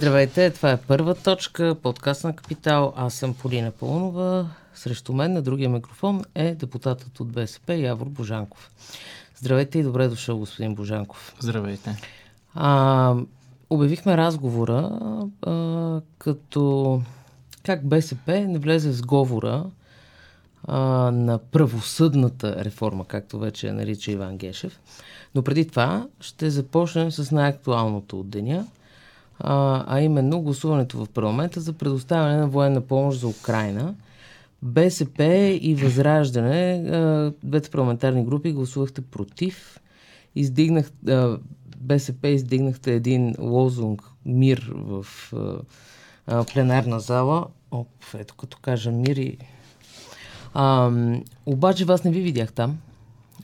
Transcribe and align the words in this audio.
Здравейте, 0.00 0.50
това 0.50 0.70
е 0.70 0.76
първа 0.76 1.14
точка, 1.14 1.76
подкаст 1.82 2.24
на 2.24 2.36
Капитал. 2.36 2.92
Аз 2.96 3.14
съм 3.14 3.34
Полина 3.34 3.70
Пълнова. 3.70 4.46
Срещу 4.74 5.12
мен 5.12 5.32
на 5.32 5.42
другия 5.42 5.68
микрофон 5.68 6.24
е 6.34 6.54
депутатът 6.54 7.20
от 7.20 7.32
БСП 7.32 7.74
Явор 7.74 8.06
Божанков. 8.06 8.70
Здравейте 9.36 9.78
и 9.78 9.82
добре 9.82 10.08
дошъл, 10.08 10.38
господин 10.38 10.74
Божанков. 10.74 11.34
Здравейте. 11.40 11.96
А, 12.54 13.14
обявихме 13.70 14.16
разговора 14.16 14.98
а, 15.42 16.00
като 16.18 17.02
как 17.62 17.86
БСП 17.88 18.40
не 18.40 18.58
влезе 18.58 18.90
в 18.90 18.96
сговора 18.96 19.64
а, 20.64 20.78
на 21.10 21.38
правосъдната 21.38 22.64
реформа, 22.64 23.04
както 23.04 23.38
вече 23.38 23.72
нарича 23.72 24.12
Иван 24.12 24.38
Гешев. 24.38 24.80
Но 25.34 25.42
преди 25.42 25.68
това 25.68 26.06
ще 26.20 26.50
започнем 26.50 27.10
с 27.10 27.30
най-актуалното 27.30 28.20
от 28.20 28.30
деня, 28.30 28.66
а, 29.40 29.84
а 29.88 30.00
именно 30.00 30.40
гласуването 30.40 31.04
в 31.04 31.08
парламента 31.08 31.60
за 31.60 31.72
предоставяне 31.72 32.36
на 32.36 32.48
военна 32.48 32.80
помощ 32.80 33.20
за 33.20 33.28
Украина. 33.28 33.94
БСП 34.62 35.24
и 35.62 35.74
Възраждане, 35.74 36.82
двете 37.44 37.70
парламентарни 37.70 38.24
групи, 38.24 38.52
гласувахте 38.52 39.00
против. 39.00 39.80
Издигнах, 40.34 40.90
БСП 41.76 42.28
издигнахте 42.28 42.94
един 42.94 43.34
лозунг 43.38 44.02
мир 44.26 44.72
в 44.74 45.06
пленарна 46.52 47.00
зала. 47.00 47.46
Оп, 47.70 47.88
ето 48.14 48.34
като 48.34 48.58
кажа 48.62 48.90
мир 48.90 49.16
и... 49.16 49.38
А, 50.54 50.92
обаче 51.46 51.84
вас 51.84 52.04
не 52.04 52.10
ви 52.10 52.20
видях 52.20 52.52
там. 52.52 52.78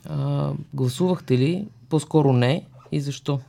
А, 0.05 0.51
гласувахте 0.73 1.37
ли? 1.37 1.67
По-скоро 1.89 2.33
не. 2.33 2.65
И 2.91 3.01
защо? 3.01 3.39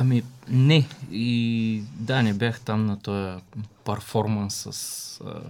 Ами, 0.00 0.22
не. 0.48 0.88
И 1.10 1.82
да, 1.94 2.22
не 2.22 2.34
бях 2.34 2.60
там 2.60 2.86
на 2.86 2.98
този 2.98 3.42
перформанс 3.84 4.54
с 4.70 5.20
а, 5.20 5.40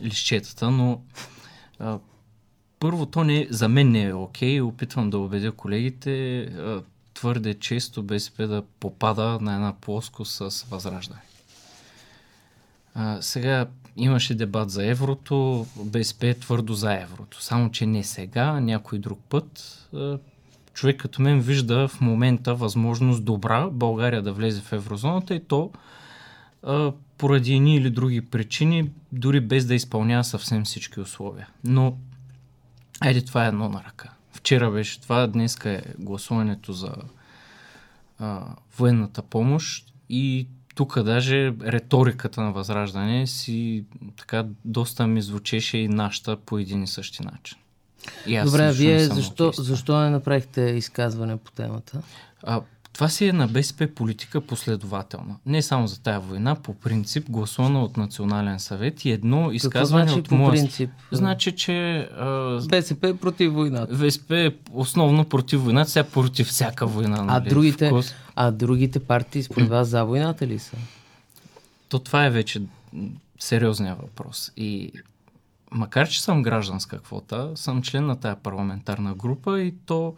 лищетата, 0.00 0.70
но 0.70 1.00
а, 1.78 1.98
първо, 2.80 3.06
то 3.06 3.24
не, 3.24 3.46
за 3.50 3.68
мен 3.68 3.90
не 3.90 4.02
е 4.02 4.14
окей. 4.14 4.60
Опитвам 4.60 5.10
да 5.10 5.18
убедя 5.18 5.52
колегите. 5.52 6.40
А, 6.40 6.82
твърде 7.14 7.54
често 7.54 8.02
БСП 8.02 8.46
да 8.46 8.62
попада 8.80 9.38
на 9.40 9.54
една 9.54 9.72
плоско 9.80 10.24
с 10.24 10.64
възраждане. 10.70 11.20
А, 12.94 13.22
сега 13.22 13.66
имаше 13.96 14.34
дебат 14.34 14.70
за 14.70 14.86
еврото, 14.86 15.66
БСП 15.76 16.26
е 16.26 16.34
твърдо 16.34 16.74
за 16.74 16.94
еврото. 16.94 17.42
Само, 17.42 17.70
че 17.70 17.86
не 17.86 18.04
сега, 18.04 18.60
някой 18.60 18.98
друг 18.98 19.20
път. 19.28 19.78
А, 19.94 20.18
човек 20.78 20.96
като 20.96 21.22
мен 21.22 21.40
вижда 21.40 21.88
в 21.88 22.00
момента 22.00 22.54
възможност 22.54 23.24
добра 23.24 23.68
България 23.70 24.22
да 24.22 24.32
влезе 24.32 24.60
в 24.60 24.72
еврозоната 24.72 25.34
и 25.34 25.44
то 25.44 25.72
а, 26.62 26.92
поради 27.18 27.54
едни 27.54 27.76
или 27.76 27.90
други 27.90 28.20
причини, 28.20 28.90
дори 29.12 29.40
без 29.40 29.66
да 29.66 29.74
изпълнява 29.74 30.24
съвсем 30.24 30.64
всички 30.64 31.00
условия. 31.00 31.48
Но, 31.64 31.96
айде, 33.00 33.24
това 33.24 33.44
е 33.44 33.48
едно 33.48 33.68
на 33.68 33.84
ръка. 33.84 34.10
Вчера 34.32 34.70
беше 34.70 35.00
това, 35.00 35.26
днес 35.26 35.58
е 35.64 35.82
гласуването 35.98 36.72
за 36.72 36.94
а, 38.18 38.44
военната 38.78 39.22
помощ 39.22 39.92
и 40.08 40.46
тук 40.74 41.02
даже 41.02 41.52
риториката 41.62 42.40
на 42.40 42.52
Възраждане 42.52 43.26
си 43.26 43.84
така 44.16 44.44
доста 44.64 45.06
ми 45.06 45.22
звучеше 45.22 45.78
и 45.78 45.88
нашата 45.88 46.36
по 46.36 46.58
един 46.58 46.82
и 46.82 46.86
същи 46.86 47.22
начин. 47.22 47.58
И 48.26 48.40
Добре, 48.44 48.72
вие 48.72 49.04
защо, 49.04 49.52
защо 49.52 50.00
не 50.00 50.10
направихте 50.10 50.60
изказване 50.60 51.36
по 51.36 51.52
темата? 51.52 52.02
А, 52.42 52.60
това 52.98 53.08
си 53.08 53.26
е 53.26 53.32
на 53.32 53.48
БСП 53.48 53.88
политика 53.94 54.40
последователна. 54.40 55.36
Не 55.46 55.62
само 55.62 55.86
за 55.86 56.00
тая 56.00 56.20
война, 56.20 56.54
по 56.54 56.74
принцип 56.74 57.30
гласувана 57.30 57.82
от 57.82 57.96
Национален 57.96 58.60
съвет 58.60 59.04
и 59.04 59.10
едно 59.10 59.52
изказване 59.52 60.04
значи, 60.04 60.20
от 60.20 60.30
моя... 60.30 60.50
принцип? 60.50 60.90
Значи, 61.12 61.52
че... 61.52 61.98
А... 62.18 62.60
БСП 62.68 63.08
е 63.08 63.16
против 63.16 63.52
войната. 63.52 63.94
БСП 63.94 64.36
е 64.36 64.50
основно 64.72 65.24
против 65.24 65.60
войната, 65.60 65.90
сега 65.90 66.04
против 66.04 66.46
всяка 66.46 66.86
война. 66.86 67.22
Нали? 67.22 67.46
А, 67.46 67.50
другите, 67.50 67.92
а 68.36 68.50
другите 68.50 68.98
партии 68.98 69.42
според 69.42 69.68
вас 69.68 69.88
за 69.88 70.04
войната 70.04 70.46
ли 70.46 70.58
са? 70.58 70.76
То 71.88 71.98
това 71.98 72.26
е 72.26 72.30
вече 72.30 72.62
сериозният 73.38 73.98
въпрос. 73.98 74.52
И 74.56 74.92
макар, 75.72 76.08
че 76.08 76.22
съм 76.22 76.42
гражданска 76.42 76.98
квота, 76.98 77.52
съм 77.54 77.82
член 77.82 78.06
на 78.06 78.20
тая 78.20 78.36
парламентарна 78.36 79.14
група 79.14 79.60
и 79.60 79.74
то 79.86 80.14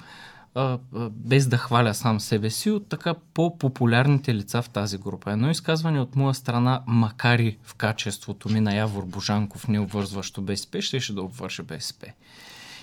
а, 0.54 0.78
без 1.10 1.48
да 1.48 1.56
хваля 1.56 1.94
сам 1.94 2.20
себе 2.20 2.50
си, 2.50 2.70
от 2.70 2.88
така 2.88 3.14
по-популярните 3.34 4.34
лица 4.34 4.62
в 4.62 4.70
тази 4.70 4.98
група. 4.98 5.32
Едно 5.32 5.50
изказване 5.50 6.00
от 6.00 6.16
моя 6.16 6.34
страна, 6.34 6.82
макар 6.86 7.38
и 7.38 7.58
в 7.62 7.74
качеството 7.74 8.48
ми 8.48 8.60
на 8.60 8.74
Явор 8.74 9.04
Божанков, 9.04 9.68
не 9.68 9.80
обвързващо 9.80 10.42
БСП, 10.42 10.82
ще, 10.82 11.00
ще 11.00 11.12
да 11.12 11.22
обвърже 11.22 11.62
БСП. 11.62 12.06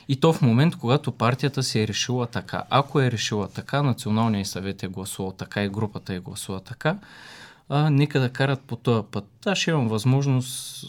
И 0.08 0.20
то 0.20 0.34
в 0.34 0.42
момент, 0.42 0.76
когато 0.76 1.12
партията 1.12 1.64
си 1.64 1.80
е 1.80 1.88
решила 1.88 2.28
така. 2.28 2.64
Ако 2.70 3.02
е 3.02 3.12
решила 3.12 3.48
така, 3.48 3.82
Националният 3.82 4.48
съвет 4.48 4.84
е 4.84 4.88
гласувал 4.88 5.32
така 5.32 5.64
и 5.64 5.70
групата 5.70 6.14
е 6.14 6.20
гласува 6.20 6.60
така, 6.60 6.98
а, 7.70 7.90
нека 7.90 8.20
да 8.20 8.30
карат 8.30 8.62
по 8.62 8.76
този 8.76 9.04
път. 9.12 9.26
Аз 9.46 9.58
ще 9.58 9.72
имам 9.72 9.88
възможност, 9.88 10.86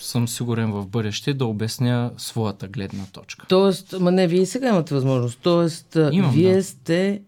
съм 0.00 0.28
сигурен 0.28 0.72
в 0.72 0.86
бъдеще, 0.86 1.34
да 1.34 1.46
обясня 1.46 2.10
своята 2.18 2.68
гледна 2.68 3.04
точка. 3.12 3.46
Тоест, 3.48 3.94
ма 4.00 4.12
не, 4.12 4.26
вие 4.26 4.46
сега 4.46 4.68
имате 4.68 4.94
възможност. 4.94 5.38
Тоест, 5.42 5.96
Имам, 6.12 6.30
вие 6.30 6.54
да. 6.54 6.62
сте 6.64 7.22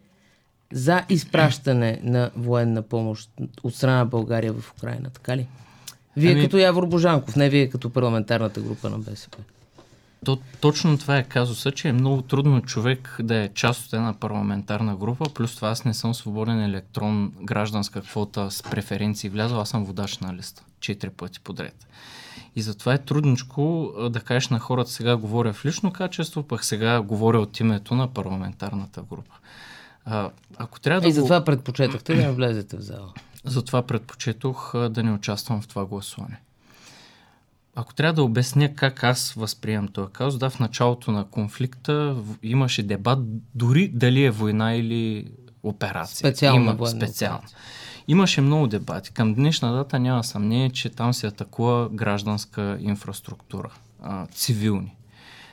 за 0.72 1.04
изпращане 1.08 2.00
на 2.02 2.30
военна 2.36 2.82
помощ 2.82 3.30
от 3.62 3.74
страна 3.74 3.96
на 3.96 4.06
България 4.06 4.52
в 4.52 4.72
Украина, 4.78 5.10
така 5.10 5.36
ли? 5.36 5.46
Вие 6.16 6.32
ами... 6.32 6.42
като 6.42 6.58
Явор 6.58 6.86
Божанков, 6.86 7.36
не 7.36 7.48
вие 7.48 7.68
като 7.68 7.90
парламентарната 7.90 8.60
група 8.60 8.90
на 8.90 8.98
БСП. 8.98 9.38
То, 10.24 10.38
точно 10.60 10.98
това 10.98 11.18
е 11.18 11.24
казуса, 11.24 11.72
че 11.72 11.88
е 11.88 11.92
много 11.92 12.22
трудно 12.22 12.62
човек 12.62 13.16
да 13.22 13.36
е 13.36 13.48
част 13.48 13.86
от 13.86 13.92
една 13.92 14.12
парламентарна 14.12 14.96
група, 14.96 15.24
плюс 15.34 15.56
това 15.56 15.68
аз 15.68 15.84
не 15.84 15.94
съм 15.94 16.14
свободен 16.14 16.62
електрон, 16.62 17.32
гражданска 17.42 18.00
квота 18.00 18.50
с 18.50 18.62
преференции 18.62 19.30
влязъл, 19.30 19.60
аз 19.60 19.68
съм 19.68 19.84
водач 19.84 20.18
на 20.18 20.34
листа, 20.34 20.62
четири 20.80 21.10
пъти 21.10 21.40
подред. 21.40 21.86
И 22.56 22.62
затова 22.62 22.94
е 22.94 22.98
трудничко 22.98 23.92
да 24.10 24.20
кажеш 24.20 24.48
на 24.48 24.58
хората, 24.58 24.90
сега 24.90 25.16
говоря 25.16 25.52
в 25.52 25.64
лично 25.64 25.92
качество, 25.92 26.42
пък 26.42 26.64
сега 26.64 27.00
говоря 27.00 27.40
от 27.40 27.60
името 27.60 27.94
на 27.94 28.08
парламентарната 28.08 29.02
група. 29.02 29.34
А, 30.04 30.30
ако 30.56 30.80
трябва 30.80 31.00
да 31.00 31.08
и 31.08 31.12
затова 31.12 31.38
го... 31.38 31.44
предпочетохте 31.44 32.14
да 32.14 32.22
не 32.22 32.32
влезете 32.32 32.76
в 32.76 32.80
зала. 32.80 33.12
Затова 33.44 33.82
предпочетох 33.82 34.74
да 34.88 35.02
не 35.02 35.12
участвам 35.12 35.62
в 35.62 35.68
това 35.68 35.84
гласуване 35.84 36.40
ако 37.74 37.94
трябва 37.94 38.12
да 38.12 38.22
обясня 38.22 38.74
как 38.74 39.04
аз 39.04 39.32
възприемам 39.32 39.88
този 39.88 40.12
казус, 40.12 40.38
да, 40.38 40.50
в 40.50 40.60
началото 40.60 41.12
на 41.12 41.24
конфликта 41.24 42.16
имаше 42.42 42.82
дебат 42.82 43.18
дори 43.54 43.88
дали 43.88 44.24
е 44.24 44.30
война 44.30 44.74
или 44.74 45.30
операция. 45.62 46.16
Специална 46.16 46.62
Има, 46.62 46.74
военна 46.74 46.96
специална. 46.96 47.38
Операция. 47.38 47.58
Имаше 48.08 48.40
много 48.40 48.66
дебати. 48.66 49.10
Към 49.10 49.34
днешна 49.34 49.72
дата 49.72 49.98
няма 49.98 50.24
съмнение, 50.24 50.70
че 50.70 50.90
там 50.90 51.14
се 51.14 51.26
атакува 51.26 51.88
гражданска 51.92 52.78
инфраструктура, 52.80 53.70
а, 54.02 54.26
цивилни, 54.26 54.96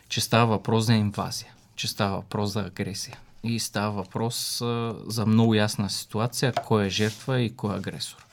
че 0.09 0.21
става 0.21 0.45
въпрос 0.45 0.85
за 0.85 0.93
инвазия, 0.93 1.53
че 1.75 1.87
става 1.87 2.15
въпрос 2.15 2.53
за 2.53 2.59
агресия. 2.59 3.17
И 3.43 3.59
става 3.59 3.91
въпрос 3.91 4.61
а, 4.61 4.95
за 5.07 5.25
много 5.25 5.53
ясна 5.53 5.89
ситуация, 5.89 6.53
кой 6.65 6.85
е 6.85 6.89
жертва 6.89 7.41
и 7.41 7.55
кой 7.55 7.73
е 7.73 7.77
агресор. 7.77 8.25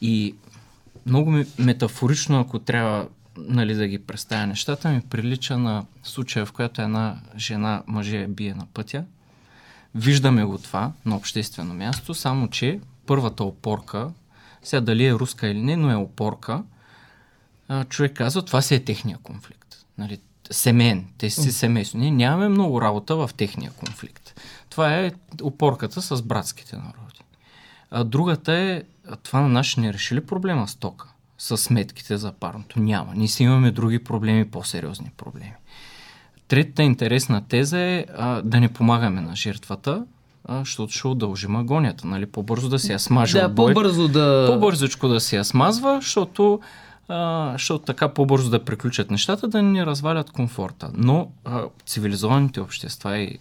И 0.00 0.34
много 1.10 1.44
метафорично, 1.58 2.40
ако 2.40 2.58
трябва 2.58 3.08
нали, 3.36 3.74
да 3.74 3.88
ги 3.88 3.98
представя 3.98 4.46
нещата, 4.46 4.90
ми 4.90 5.00
прилича 5.00 5.58
на 5.58 5.84
случая, 6.02 6.46
в 6.46 6.52
която 6.52 6.82
една 6.82 7.20
жена 7.36 7.82
мъже 7.86 8.26
бие 8.26 8.54
на 8.54 8.66
пътя. 8.74 9.04
Виждаме 9.94 10.44
го 10.44 10.58
това 10.58 10.92
на 11.04 11.16
обществено 11.16 11.74
място, 11.74 12.14
само 12.14 12.48
че 12.48 12.80
първата 13.06 13.44
опорка, 13.44 14.10
сега 14.62 14.80
дали 14.80 15.06
е 15.06 15.14
руска 15.14 15.48
или 15.48 15.62
не, 15.62 15.76
но 15.76 15.90
е 15.90 15.94
опорка, 15.94 16.62
човек 17.88 18.16
казва, 18.16 18.42
това 18.42 18.62
си 18.62 18.74
е 18.74 18.84
техния 18.84 19.18
конфликт. 19.18 19.76
Нали, 19.98 20.20
семейен, 20.50 21.06
те 21.18 21.30
си 21.30 21.52
семейство. 21.52 21.98
Ние 21.98 22.10
нямаме 22.10 22.48
много 22.48 22.80
работа 22.80 23.16
в 23.16 23.30
техния 23.36 23.72
конфликт. 23.72 24.40
Това 24.70 24.96
е 24.96 25.12
опорката 25.42 26.02
с 26.02 26.22
братските 26.22 26.76
народи. 26.76 27.20
А 27.90 28.04
другата 28.04 28.52
е, 28.52 28.82
това 29.16 29.40
на 29.40 29.48
нас 29.48 29.76
не 29.76 29.92
реши 29.92 30.14
ли 30.14 30.26
проблема 30.26 30.68
с 30.68 30.74
тока? 30.74 31.08
С 31.38 31.56
сметките 31.56 32.16
за 32.16 32.32
парното? 32.32 32.80
Няма. 32.80 33.12
Ние 33.14 33.28
си 33.28 33.42
имаме 33.42 33.70
други 33.70 34.04
проблеми, 34.04 34.50
по-сериозни 34.50 35.10
проблеми. 35.16 35.54
Третата 36.48 36.82
интересна 36.82 37.48
теза 37.48 37.78
е 37.78 38.04
а, 38.16 38.42
да 38.42 38.60
не 38.60 38.68
помагаме 38.68 39.20
на 39.20 39.36
жертвата, 39.36 40.04
а, 40.44 40.58
защото 40.58 40.92
ще 40.92 41.06
удължим 41.06 41.56
агонията, 41.56 42.06
нали? 42.06 42.26
По-бързо 42.26 42.68
да 42.68 42.78
си 42.78 42.92
я 42.92 42.98
смаже. 42.98 43.40
Да, 43.40 43.54
по-бързо 43.54 44.08
да... 44.08 44.46
По-бързичко 44.52 45.08
да 45.08 45.20
си 45.20 45.36
я 45.36 45.44
смазва, 45.44 45.98
защото, 46.00 46.60
а, 47.08 47.52
защото 47.52 47.84
така 47.84 48.14
по-бързо 48.14 48.50
да 48.50 48.64
приключат 48.64 49.10
нещата, 49.10 49.48
да 49.48 49.62
не 49.62 49.70
ни 49.70 49.86
развалят 49.86 50.30
комфорта. 50.30 50.90
Но 50.94 51.30
а, 51.44 51.62
цивилизованите 51.86 52.60
общества 52.60 53.18
и 53.18 53.38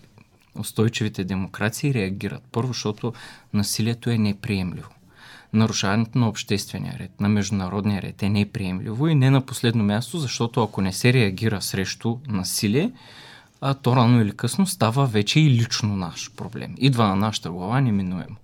устойчивите 0.59 1.23
демокрации 1.23 1.93
реагират. 1.93 2.43
Първо, 2.51 2.67
защото 2.67 3.13
насилието 3.53 4.09
е 4.09 4.17
неприемливо. 4.17 4.89
Нарушаването 5.53 6.17
на 6.17 6.29
обществения 6.29 6.95
ред, 6.99 7.21
на 7.21 7.29
международния 7.29 8.01
ред 8.01 8.23
е 8.23 8.29
неприемливо 8.29 9.07
и 9.07 9.15
не 9.15 9.29
на 9.29 9.41
последно 9.41 9.83
място, 9.83 10.17
защото 10.17 10.63
ако 10.63 10.81
не 10.81 10.93
се 10.93 11.13
реагира 11.13 11.61
срещу 11.61 12.17
насилие, 12.27 12.91
а 13.61 13.73
то 13.73 13.95
рано 13.95 14.21
или 14.21 14.31
късно 14.31 14.67
става 14.67 15.05
вече 15.05 15.39
и 15.39 15.49
лично 15.49 15.95
наш 15.95 16.31
проблем. 16.37 16.75
Идва 16.77 17.07
на 17.07 17.15
нашата 17.15 17.51
глава 17.51 17.81
неминуемо. 17.81 18.35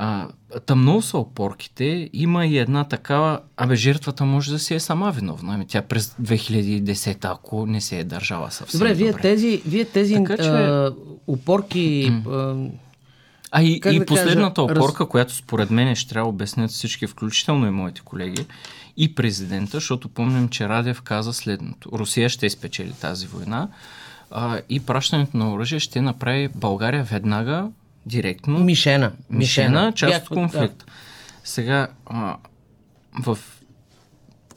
А, 0.00 0.28
там 0.66 0.80
много 0.80 1.02
са 1.02 1.18
опорките. 1.18 2.10
Има 2.12 2.46
и 2.46 2.58
една 2.58 2.84
такава, 2.84 3.40
абе 3.56 3.76
жертвата 3.76 4.24
може 4.24 4.52
да 4.52 4.58
си 4.58 4.74
е 4.74 4.80
сама 4.80 5.10
виновна. 5.12 5.54
Ами 5.54 5.66
тя 5.66 5.82
през 5.82 6.14
2010, 6.22 7.32
ако 7.32 7.66
не 7.66 7.80
се 7.80 7.98
е 7.98 8.04
държала 8.04 8.50
съвсем 8.50 8.78
добре. 8.78 8.94
Вие 8.94 9.10
добре. 9.10 9.22
тези, 9.22 9.62
вие 9.66 9.84
тези 9.84 10.14
така, 10.14 10.36
че... 10.36 10.48
а, 10.48 10.94
опорки... 11.26 12.12
А, 12.28 12.56
а 13.50 13.62
и, 13.62 13.80
и 13.86 13.98
да 13.98 14.06
последната 14.06 14.66
кажа, 14.66 14.80
опорка, 14.80 15.04
раз... 15.04 15.08
която 15.10 15.34
според 15.34 15.70
мен 15.70 15.94
ще 15.94 16.08
трябва 16.08 16.26
да 16.26 16.34
обяснят 16.34 16.70
всички, 16.70 17.06
включително 17.06 17.66
и 17.66 17.70
моите 17.70 18.00
колеги, 18.00 18.46
и 18.96 19.14
президента, 19.14 19.70
защото 19.76 20.08
помним, 20.08 20.48
че 20.48 20.68
Радев 20.68 21.02
каза 21.02 21.32
следното. 21.32 21.90
Русия 21.92 22.28
ще 22.28 22.46
изпечели 22.46 22.92
тази 22.92 23.26
война 23.26 23.68
а, 24.30 24.60
и 24.68 24.80
пращането 24.80 25.36
на 25.36 25.52
оръжие 25.52 25.78
ще 25.78 26.00
направи 26.00 26.48
България 26.48 27.04
веднага 27.04 27.68
директно. 28.06 28.58
Мишена. 28.58 29.12
Мишена, 29.30 29.68
мишена 29.70 29.92
част 29.92 30.12
Бях, 30.12 30.22
от 30.22 30.28
конфликта. 30.28 30.84
Да. 30.86 30.92
Сега, 31.44 31.88
а, 32.06 32.36
в 33.18 33.38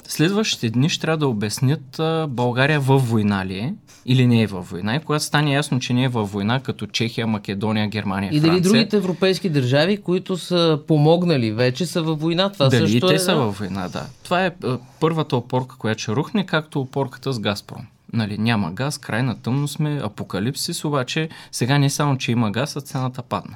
следващите 0.08 0.70
дни 0.70 0.90
ще 0.90 1.02
трябва 1.02 1.18
да 1.18 1.28
обяснят 1.28 2.00
а, 2.00 2.28
България 2.30 2.80
във 2.80 3.10
война 3.10 3.46
ли 3.46 3.58
е 3.58 3.74
или 4.06 4.28
не 4.28 4.42
е 4.42 4.48
във 4.48 4.70
война. 4.70 4.96
И 4.96 5.00
когато 5.00 5.24
стане 5.24 5.54
ясно, 5.54 5.80
че 5.80 5.94
не 5.94 6.04
е 6.04 6.08
във 6.08 6.32
война, 6.32 6.60
като 6.60 6.88
Чехия, 6.88 7.28
Македония, 7.28 7.88
Германия, 7.88 8.30
И 8.34 8.40
дали 8.40 8.52
Франция, 8.52 8.72
другите 8.72 8.98
европейски 8.98 9.50
държави, 9.50 9.98
които 9.98 10.38
са 10.38 10.80
помогнали 10.88 11.52
вече, 11.52 11.86
са 11.86 12.02
във 12.02 12.20
война. 12.20 12.50
Това 12.50 12.70
дали 12.70 12.92
също 12.92 13.08
те 13.08 13.14
е, 13.14 13.20
са 13.20 13.36
във 13.36 13.58
война, 13.58 13.90
да. 13.90 14.06
Това 14.24 14.46
е 14.46 14.52
първата 15.00 15.38
опорка, 15.38 15.76
която 15.78 16.02
ще 16.02 16.12
рухне, 16.12 16.46
както 16.46 16.82
опорката 16.82 17.34
с 17.34 17.40
Газпром. 17.40 17.88
Нали, 18.14 18.38
няма 18.38 18.72
газ, 18.72 18.98
край 18.98 19.24
на 19.24 19.42
тъмно 19.42 19.68
сме, 19.68 20.02
апокалипсис, 20.04 20.86
обаче 20.86 21.30
сега 21.52 21.78
не 21.78 21.90
само, 21.90 22.18
че 22.18 22.32
има 22.32 22.52
газ, 22.52 22.76
а 22.76 22.82
цената 22.82 23.22
падна. 23.22 23.56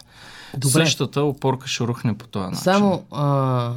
Добре. 0.57 0.85
Същата 0.85 1.21
опорка 1.21 1.67
ще 1.67 1.83
рухне 1.83 2.17
по 2.17 2.27
този 2.27 2.45
начин. 2.45 2.57
Само, 2.57 3.03
а, 3.11 3.73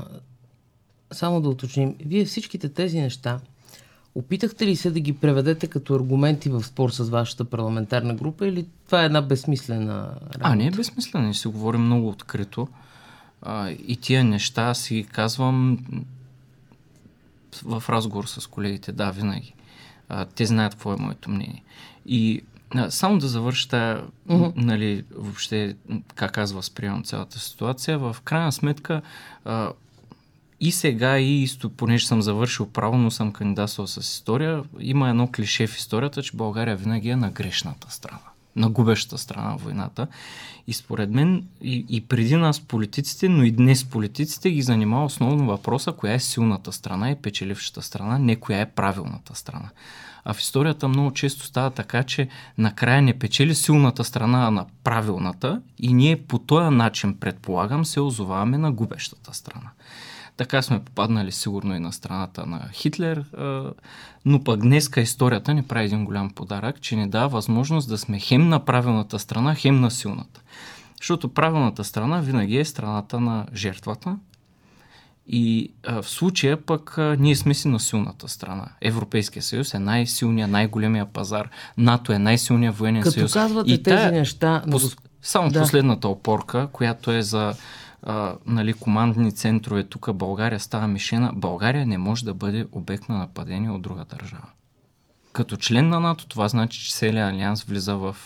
само 1.13 1.41
да 1.41 1.49
уточним, 1.49 1.95
вие 2.07 2.25
всичките 2.25 2.69
тези 2.69 3.01
неща, 3.01 3.39
опитахте 4.15 4.67
ли 4.67 4.77
се 4.77 4.91
да 4.91 5.01
ги 5.01 5.13
преведете 5.13 5.67
като 5.67 5.95
аргументи 5.95 6.49
в 6.49 6.63
спор 6.63 6.91
с 6.91 7.09
вашата 7.09 7.45
парламентарна 7.45 8.15
група 8.15 8.47
или 8.47 8.67
това 8.87 9.03
е 9.03 9.07
една 9.07 9.23
безсмислена 9.23 10.01
работа? 10.23 10.41
А, 10.41 10.55
не 10.55 10.67
е 10.67 10.71
безсмислена, 10.71 11.35
си 11.35 11.49
говорим 11.49 11.85
много 11.85 12.09
открито. 12.09 12.69
А, 13.43 13.71
и 13.71 13.97
тия 13.97 14.25
неща 14.25 14.75
си 14.75 15.07
казвам 15.13 15.79
в 17.65 17.83
разговор 17.89 18.27
с 18.27 18.47
колегите, 18.47 18.93
да, 18.93 19.11
винаги. 19.11 19.55
А, 20.09 20.25
те 20.25 20.47
знаят 20.47 20.75
какво 20.75 20.93
е 20.93 20.97
моето 20.97 21.31
мнение. 21.31 21.63
И 22.07 22.43
а, 22.75 22.91
само 22.91 23.19
да 23.19 23.29
завърша 23.29 23.69
uh-huh. 24.29 24.53
нали, 24.57 25.05
въобще 25.15 25.77
как 26.15 26.39
аз 26.39 26.53
възприемам 26.53 27.03
цялата 27.03 27.39
ситуация, 27.39 27.99
в 27.99 28.17
крайна 28.25 28.53
сметка 28.53 29.03
а, 29.45 29.73
и 30.61 30.73
сега, 30.73 31.19
и 31.19 31.49
понеже 31.77 32.07
съм 32.07 32.23
завършил 32.23 32.67
право, 32.67 32.99
но 32.99 33.11
съм 33.11 33.33
кандидатствал 33.33 33.87
с 33.87 33.97
история, 33.97 34.63
има 34.81 35.09
едно 35.09 35.29
клише 35.33 35.67
в 35.67 35.77
историята, 35.77 36.23
че 36.23 36.37
България 36.37 36.77
винаги 36.77 37.09
е 37.09 37.17
на 37.17 37.31
грешната 37.31 37.91
страна 37.91 38.19
на 38.59 38.71
губещата 38.71 39.19
страна 39.19 39.57
в 39.59 39.63
войната. 39.63 40.07
И 40.67 40.73
според 40.73 41.11
мен 41.11 41.47
и, 41.63 41.87
и 41.89 42.01
преди 42.01 42.37
нас 42.37 42.61
политиците, 42.61 43.29
но 43.29 43.45
и 43.45 43.51
днес 43.51 43.85
политиците 43.85 44.51
ги 44.51 44.63
занимава 44.63 45.05
основно 45.05 45.47
въпроса, 45.47 45.93
коя 45.93 46.13
е 46.13 46.21
силната 46.21 46.73
страна 46.73 47.11
и 47.11 47.15
печелившата 47.15 47.83
страна, 47.83 48.19
не 48.19 48.37
коя 48.37 48.61
е 48.61 48.71
правилната 48.71 49.35
страна. 49.35 49.69
А 50.25 50.35
в 50.35 50.41
историята 50.41 50.89
много 50.89 51.11
често 51.11 51.45
става 51.45 51.71
така, 51.71 52.03
че 52.03 52.29
накрая 52.59 53.03
не 53.03 53.19
печели 53.19 53.55
силната 53.55 54.05
страна 54.05 54.51
на 54.51 54.67
правилната 54.85 55.63
и 55.79 55.93
ние 55.93 56.17
по 56.17 56.39
този 56.39 56.77
начин, 56.77 57.17
предполагам, 57.17 57.85
се 57.85 58.01
озоваваме 58.01 58.59
на 58.59 58.73
губещата 58.73 59.35
страна. 59.35 59.71
Така 60.39 60.63
сме 60.63 60.85
попаднали 60.85 61.33
сигурно 61.33 61.77
и 61.77 61.79
на 61.79 61.93
страната 61.93 62.47
на 62.47 62.69
Хитлер, 62.73 63.25
но 64.25 64.45
пък 64.45 64.61
днеска 64.61 65.01
историята 65.01 65.55
ни 65.55 65.63
прави 65.63 65.85
един 65.85 66.05
голям 66.05 66.31
подарък, 66.31 66.81
че 66.81 66.97
ни 66.97 67.11
дава 67.11 67.29
възможност 67.29 67.89
да 67.89 67.99
сме 67.99 68.19
хем 68.21 68.49
на 68.49 68.65
правилната 68.65 69.19
страна, 69.19 69.55
хем 69.55 69.81
на 69.81 69.91
силната. 69.91 70.41
Защото 71.01 71.29
правилната 71.29 71.85
страна 71.85 72.21
винаги 72.21 72.57
е 72.57 72.65
страната 72.65 73.21
на 73.21 73.47
жертвата, 73.55 74.17
и 75.29 75.73
а, 75.87 76.03
в 76.03 76.09
случая 76.09 76.57
пък 76.57 76.99
а, 76.99 77.17
ние 77.19 77.37
сме 77.37 77.55
си 77.55 77.69
на 77.69 77.81
силната 77.81 78.29
страна. 78.29 78.69
Европейския 78.81 79.43
съюз 79.43 79.75
е 79.75 79.79
най-силният, 79.79 80.51
най-големия 80.51 81.07
пазар. 81.07 81.51
НАТО 81.79 82.13
е 82.13 82.19
най-силният 82.19 82.77
военен 82.77 83.03
Като 83.03 83.13
съюз. 83.15 83.33
Като 83.33 83.45
казвате 83.45 83.73
и 83.73 83.83
тези 83.83 83.97
тая, 83.97 84.13
неща... 84.13 84.63
Пос... 84.71 84.97
Само 85.23 85.51
да. 85.51 85.61
последната 85.61 86.09
опорка, 86.09 86.69
която 86.73 87.13
е 87.13 87.23
за 87.23 87.55
а, 88.03 88.35
нали, 88.47 88.73
командни 88.73 89.33
центрове, 89.33 89.85
тук 89.85 90.13
България 90.15 90.61
става 90.61 90.89
мишена. 90.89 91.33
България 91.35 91.87
не 91.87 91.99
може 91.99 92.25
да 92.25 92.35
бъде 92.35 92.67
обект 92.73 93.09
на 93.09 93.19
нападение 93.19 93.71
от 93.71 93.83
друга 93.83 94.05
държава. 94.05 94.47
Като 95.33 95.57
член 95.57 95.89
на 95.89 96.01
НАТО, 96.01 96.27
това 96.27 96.49
значи, 96.49 96.81
че 96.81 96.95
целият 96.95 97.33
алианс 97.33 97.63
влиза 97.63 97.97
в 97.97 98.17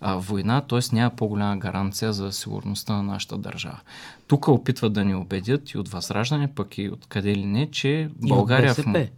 а, 0.00 0.14
война, 0.14 0.60
т.е. 0.60 0.80
няма 0.92 1.10
по-голяма 1.10 1.56
гаранция 1.56 2.12
за 2.12 2.32
сигурността 2.32 2.92
на 2.92 3.02
нашата 3.02 3.38
държава. 3.38 3.80
Тук 4.26 4.48
опитват 4.48 4.92
да 4.92 5.04
ни 5.04 5.14
убедят 5.14 5.70
и 5.70 5.78
от 5.78 5.88
Възраждане, 5.88 6.54
пък 6.54 6.78
и 6.78 6.88
от 6.88 7.06
къде 7.06 7.36
ли 7.36 7.46
не, 7.46 7.70
че 7.70 8.10
България... 8.28 8.74
И 8.78 8.82
в 8.82 9.08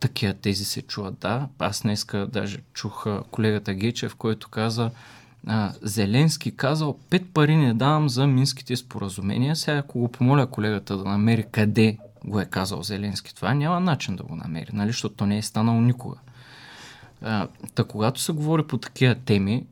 Такива 0.00 0.34
тези 0.34 0.64
се 0.64 0.82
чуват, 0.82 1.18
да. 1.18 1.48
Аз 1.58 1.82
днеска 1.82 2.26
даже 2.26 2.58
чух 2.72 3.06
колегата 3.30 3.74
Гечев, 3.74 4.14
който 4.14 4.48
каза, 4.48 4.90
а, 5.46 5.72
Зеленски 5.82 6.56
казал, 6.56 6.98
пет 7.10 7.22
пари 7.34 7.56
не 7.56 7.74
давам 7.74 8.08
за 8.08 8.26
минските 8.26 8.76
споразумения. 8.76 9.56
Сега 9.56 9.76
ако 9.76 9.98
го 9.98 10.08
помоля 10.08 10.46
колегата 10.46 10.96
да 10.96 11.04
намери 11.04 11.44
къде 11.52 11.98
го 12.24 12.40
е 12.40 12.44
казал 12.44 12.82
Зеленски 12.82 13.34
това, 13.34 13.54
няма 13.54 13.80
начин 13.80 14.16
да 14.16 14.22
го 14.22 14.36
намери, 14.36 14.70
нали, 14.72 14.88
защото 14.88 15.14
то 15.14 15.26
не 15.26 15.38
е 15.38 15.42
станало 15.42 15.80
никога. 15.80 16.16
А, 17.22 17.48
та 17.74 17.84
когато 17.84 18.20
се 18.20 18.32
говори 18.32 18.66
по 18.66 18.78
такива 18.78 19.14
теми, 19.14 19.66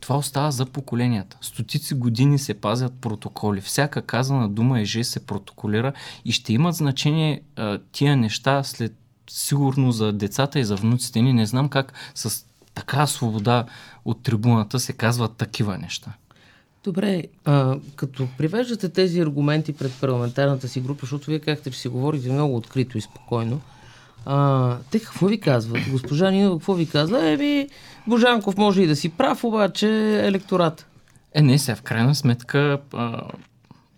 това 0.00 0.16
остава 0.16 0.50
за 0.50 0.66
поколенията. 0.66 1.38
Стотици 1.40 1.94
години 1.94 2.38
се 2.38 2.54
пазят 2.54 2.92
протоколи. 3.00 3.60
Всяка 3.60 4.02
казана 4.02 4.48
дума 4.48 4.84
жест 4.84 5.10
се 5.10 5.26
протоколира 5.26 5.92
и 6.24 6.32
ще 6.32 6.52
имат 6.52 6.74
значение 6.74 7.42
а, 7.56 7.78
тия 7.92 8.16
неща 8.16 8.62
след 8.64 8.94
сигурно 9.30 9.92
за 9.92 10.12
децата 10.12 10.60
и 10.60 10.64
за 10.64 10.76
внуците 10.76 11.22
ни. 11.22 11.32
Не 11.32 11.46
знам 11.46 11.68
как 11.68 11.92
с 12.14 12.46
така 12.74 13.06
свобода 13.06 13.64
от 14.04 14.22
трибуната 14.22 14.80
се 14.80 14.92
казват 14.92 15.36
такива 15.36 15.78
неща. 15.78 16.12
Добре, 16.84 17.22
а, 17.44 17.76
като 17.96 18.28
привеждате 18.38 18.88
тези 18.88 19.20
аргументи 19.20 19.72
пред 19.72 19.92
парламентарната 20.00 20.68
си 20.68 20.80
група, 20.80 21.00
защото 21.00 21.26
вие 21.26 21.38
както 21.38 21.70
че 21.70 21.78
си 21.78 21.88
говорите 21.88 22.32
много 22.32 22.56
открито 22.56 22.98
и 22.98 23.00
спокойно, 23.00 23.60
а, 24.26 24.76
те 24.90 25.00
какво 25.00 25.26
ви 25.26 25.40
казват? 25.40 25.80
Госпожа 25.90 26.30
Нинова 26.30 26.58
какво 26.58 26.74
ви 26.74 26.86
казва? 26.86 27.30
Еми, 27.30 27.68
Божанков 28.06 28.56
може 28.56 28.82
и 28.82 28.86
да 28.86 28.96
си 28.96 29.08
прав, 29.08 29.44
обаче 29.44 29.88
електорат. 30.26 30.86
Е, 31.34 31.42
не, 31.42 31.58
сега 31.58 31.76
в 31.76 31.82
крайна 31.82 32.14
сметка 32.14 32.78
а, 32.92 33.22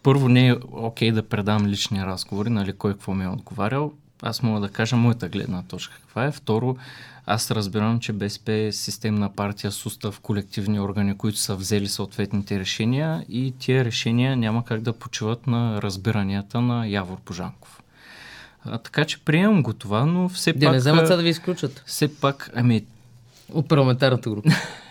първо 0.02 0.28
не 0.28 0.48
е 0.48 0.54
окей 0.72 1.12
да 1.12 1.22
предам 1.22 1.66
лични 1.66 2.06
разговори, 2.06 2.50
нали, 2.50 2.72
кой 2.72 2.92
какво 2.92 3.14
ми 3.14 3.24
е 3.24 3.28
отговарял. 3.28 3.92
Аз 4.22 4.42
мога 4.42 4.60
да 4.60 4.68
кажа 4.68 4.96
моята 4.96 5.28
гледна 5.28 5.62
точка 5.62 5.94
каква 6.00 6.24
е. 6.24 6.32
Второ, 6.32 6.76
аз 7.26 7.50
разбирам, 7.50 8.00
че 8.00 8.12
БСП 8.12 8.52
е 8.52 8.72
системна 8.72 9.32
партия 9.32 9.72
с 9.72 9.86
устав 9.86 10.20
колективни 10.20 10.80
органи, 10.80 11.18
които 11.18 11.38
са 11.38 11.56
взели 11.56 11.88
съответните 11.88 12.58
решения 12.58 13.24
и 13.28 13.54
тия 13.58 13.84
решения 13.84 14.36
няма 14.36 14.64
как 14.64 14.80
да 14.80 14.92
почиват 14.92 15.46
на 15.46 15.82
разбиранията 15.82 16.60
на 16.60 16.86
Явор 16.86 17.18
Пожанков. 17.24 17.82
А, 18.64 18.78
така 18.78 19.04
че 19.04 19.24
приемам 19.24 19.62
го 19.62 19.72
това, 19.72 20.06
но 20.06 20.28
все 20.28 20.52
да, 20.52 20.66
пак... 20.66 20.72
не 20.72 20.78
вземат 20.78 21.08
да 21.08 21.16
ви 21.16 21.28
изключат. 21.28 21.82
Все 21.86 22.14
пак, 22.14 22.50
ами... 22.54 22.84
От 23.52 23.68
парламентарната 23.68 24.30
група. 24.30 24.50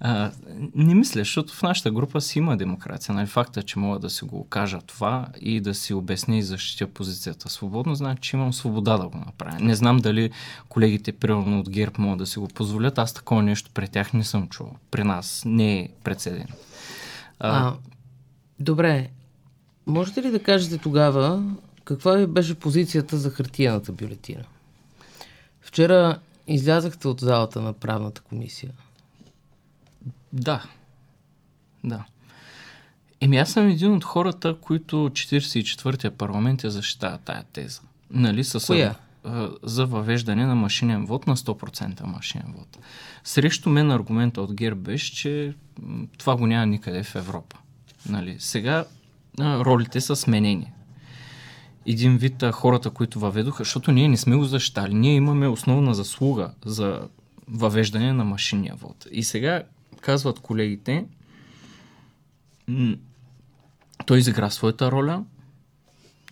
А, 0.00 0.30
не 0.74 0.94
мисля, 0.94 1.20
защото 1.20 1.54
в 1.54 1.62
нашата 1.62 1.90
група 1.90 2.20
си 2.20 2.38
има 2.38 2.56
демокрация. 2.56 3.14
Нали? 3.14 3.26
Факта, 3.26 3.62
че 3.62 3.78
мога 3.78 3.98
да 3.98 4.10
си 4.10 4.24
го 4.24 4.48
кажа 4.48 4.78
това 4.86 5.26
и 5.40 5.60
да 5.60 5.74
си 5.74 5.94
обясня 5.94 6.36
и 6.36 6.42
защитя 6.42 6.86
позицията 6.86 7.50
свободно, 7.50 7.94
значи, 7.94 8.22
че 8.22 8.36
имам 8.36 8.52
свобода 8.52 8.98
да 8.98 9.08
го 9.08 9.18
направя. 9.18 9.60
Не 9.60 9.74
знам 9.74 9.96
дали 9.96 10.30
колегите, 10.68 11.12
примерно 11.12 11.60
от 11.60 11.70
ГЕРБ, 11.70 11.94
могат 11.98 12.18
да 12.18 12.26
си 12.26 12.38
го 12.38 12.48
позволят. 12.48 12.98
Аз 12.98 13.14
такова 13.14 13.42
нещо 13.42 13.70
при 13.74 13.88
тях 13.88 14.12
не 14.12 14.24
съм 14.24 14.48
чувал. 14.48 14.76
При 14.90 15.04
нас 15.04 15.42
не 15.46 15.80
е 15.80 15.88
прецедент. 16.04 16.50
А, 17.38 17.68
а, 17.68 17.74
добре. 18.60 19.08
Можете 19.86 20.22
ли 20.22 20.30
да 20.30 20.42
кажете 20.42 20.78
тогава 20.78 21.42
каква 21.84 22.12
ви 22.12 22.26
беше 22.26 22.54
позицията 22.54 23.16
за 23.16 23.30
хартияната 23.30 23.92
бюлетина? 23.92 24.44
Вчера 25.60 26.18
излязахте 26.46 27.08
от 27.08 27.20
залата 27.20 27.60
на 27.60 27.72
правната 27.72 28.20
комисия 28.20 28.72
Да. 30.34 30.62
Да. 31.84 32.04
Еми 33.20 33.36
аз 33.36 33.50
съм 33.50 33.68
един 33.68 33.92
от 33.92 34.04
хората, 34.04 34.56
които 34.60 34.96
44-я 34.96 36.10
парламент 36.10 36.64
е 36.64 36.70
защитава 36.70 37.18
тая 37.18 37.44
теза. 37.52 37.80
Нали, 38.10 38.44
с, 38.44 38.66
Коя? 38.66 38.94
за 39.62 39.86
въвеждане 39.86 40.46
на 40.46 40.54
машинен 40.54 41.06
вод 41.06 41.26
на 41.26 41.36
100% 41.36 42.06
машинен 42.06 42.54
вод. 42.58 42.78
Срещу 43.24 43.70
мен 43.70 43.90
аргумента 43.90 44.42
от 44.42 44.54
ГЕРБ 44.54 44.80
беше, 44.80 45.14
че 45.14 45.54
това 46.18 46.36
го 46.36 46.46
няма 46.46 46.66
никъде 46.66 47.02
в 47.02 47.14
Европа. 47.14 47.56
Нали, 48.08 48.36
сега 48.38 48.84
ролите 49.40 50.00
са 50.00 50.16
сменени. 50.16 50.72
Един 51.86 52.16
вид 52.16 52.44
хората, 52.52 52.90
които 52.90 53.20
въведоха, 53.20 53.64
защото 53.64 53.92
ние 53.92 54.08
не 54.08 54.16
сме 54.16 54.36
го 54.36 54.44
защитали. 54.44 54.94
Ние 54.94 55.14
имаме 55.14 55.48
основна 55.48 55.94
заслуга 55.94 56.50
за 56.64 57.00
въвеждане 57.48 58.12
на 58.12 58.24
машинния 58.24 58.74
вод. 58.74 59.06
И 59.10 59.22
сега 59.22 59.62
казват 60.04 60.40
колегите, 60.40 61.04
той 64.06 64.18
изигра 64.18 64.50
своята 64.50 64.90
роля, 64.90 65.24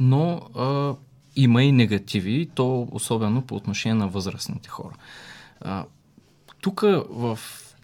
но 0.01 0.35
а, 0.57 0.95
има 1.37 1.63
и 1.63 1.73
негативи, 1.73 2.51
то 2.55 2.89
особено 2.91 3.43
по 3.43 3.55
отношение 3.55 3.95
на 3.95 4.09
възрастните 4.09 4.69
хора. 4.69 4.95
тук 6.61 6.81
в 7.11 7.39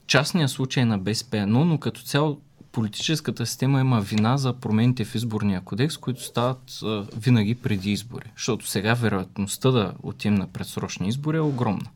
частния 0.06 0.48
случай 0.48 0.84
на 0.84 0.98
БСП, 0.98 1.46
но, 1.46 1.64
но 1.64 1.78
като 1.78 2.02
цяло 2.02 2.40
политическата 2.72 3.46
система 3.46 3.80
има 3.80 4.00
вина 4.00 4.36
за 4.36 4.52
промените 4.52 5.04
в 5.04 5.14
изборния 5.14 5.60
кодекс, 5.60 5.96
които 5.96 6.24
стават 6.24 6.78
а, 6.82 7.06
винаги 7.16 7.54
преди 7.54 7.92
избори. 7.92 8.30
Защото 8.36 8.66
сега 8.66 8.94
вероятността 8.94 9.70
да 9.70 9.94
отим 10.02 10.34
на 10.34 10.46
предсрочни 10.46 11.08
избори 11.08 11.36
е 11.36 11.40
огромна. 11.40 11.90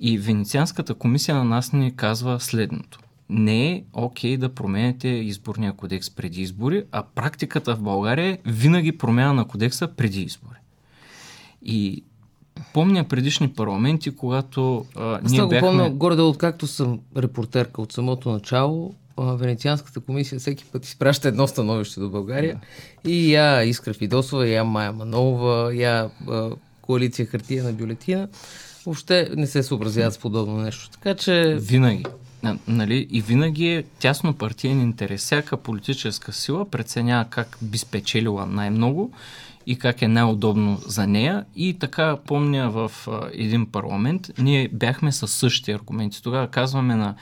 И 0.00 0.18
Венецианската 0.18 0.94
комисия 0.94 1.34
на 1.34 1.44
нас 1.44 1.72
ни 1.72 1.96
казва 1.96 2.40
следното 2.40 2.98
не 3.28 3.72
е 3.72 3.84
окей 3.92 4.34
okay 4.34 4.38
да 4.38 4.48
променяте 4.48 5.08
изборния 5.08 5.72
кодекс 5.72 6.10
преди 6.10 6.42
избори, 6.42 6.84
а 6.92 7.02
практиката 7.14 7.76
в 7.76 7.82
България 7.82 8.32
е 8.32 8.38
винаги 8.46 8.98
промяна 8.98 9.34
на 9.34 9.48
кодекса 9.48 9.88
преди 9.88 10.22
избори. 10.22 10.58
И 11.62 12.04
помня 12.72 13.04
предишни 13.04 13.48
парламенти, 13.48 14.16
когато 14.16 14.86
а, 14.96 15.20
Аз 15.24 15.32
ние 15.32 15.40
бяхме... 15.40 15.60
помня, 15.60 15.90
горе 15.90 16.14
откакто 16.14 16.66
съм 16.66 17.00
репортерка 17.16 17.82
от 17.82 17.92
самото 17.92 18.30
начало, 18.30 18.94
Венецианската 19.18 20.00
комисия 20.00 20.38
всеки 20.38 20.64
път 20.72 20.84
изпраща 20.84 21.28
едно 21.28 21.46
становище 21.46 22.00
до 22.00 22.10
България 22.10 22.60
да. 23.04 23.10
и 23.10 23.34
я 23.34 23.64
Искра 23.64 23.94
Фидосова, 23.94 24.48
я 24.48 24.64
Майя 24.64 24.92
Манова, 24.92 25.74
я 25.74 26.10
а, 26.28 26.50
коалиция 26.82 27.26
хартия 27.26 27.64
на 27.64 27.72
бюлетина 27.72 28.28
въобще 28.86 29.28
не 29.36 29.46
се 29.46 29.62
съобразяват 29.62 30.14
с 30.14 30.18
подобно 30.18 30.56
нещо. 30.56 30.90
Така 30.90 31.14
че... 31.14 31.56
Винаги. 31.60 32.04
Нали, 32.68 33.08
и 33.10 33.20
винаги 33.20 33.68
е 33.68 33.82
тясно 33.98 34.34
партиен 34.34 34.80
интерес. 34.80 35.20
Всяка 35.20 35.56
политическа 35.56 36.32
сила 36.32 36.70
преценява 36.70 37.24
как 37.30 37.58
би 37.62 37.78
спечелила 37.78 38.46
най-много 38.46 39.12
и 39.66 39.78
как 39.78 40.02
е 40.02 40.08
най-удобно 40.08 40.80
за 40.86 41.06
нея. 41.06 41.44
И 41.56 41.78
така 41.78 42.16
помня 42.26 42.70
в 42.70 42.92
а, 43.08 43.20
един 43.32 43.66
парламент, 43.66 44.30
ние 44.38 44.68
бяхме 44.72 45.12
със 45.12 45.32
същите 45.32 45.72
аргументи. 45.72 46.22
Тогава 46.22 46.48
казваме 46.48 46.94
на 46.94 47.14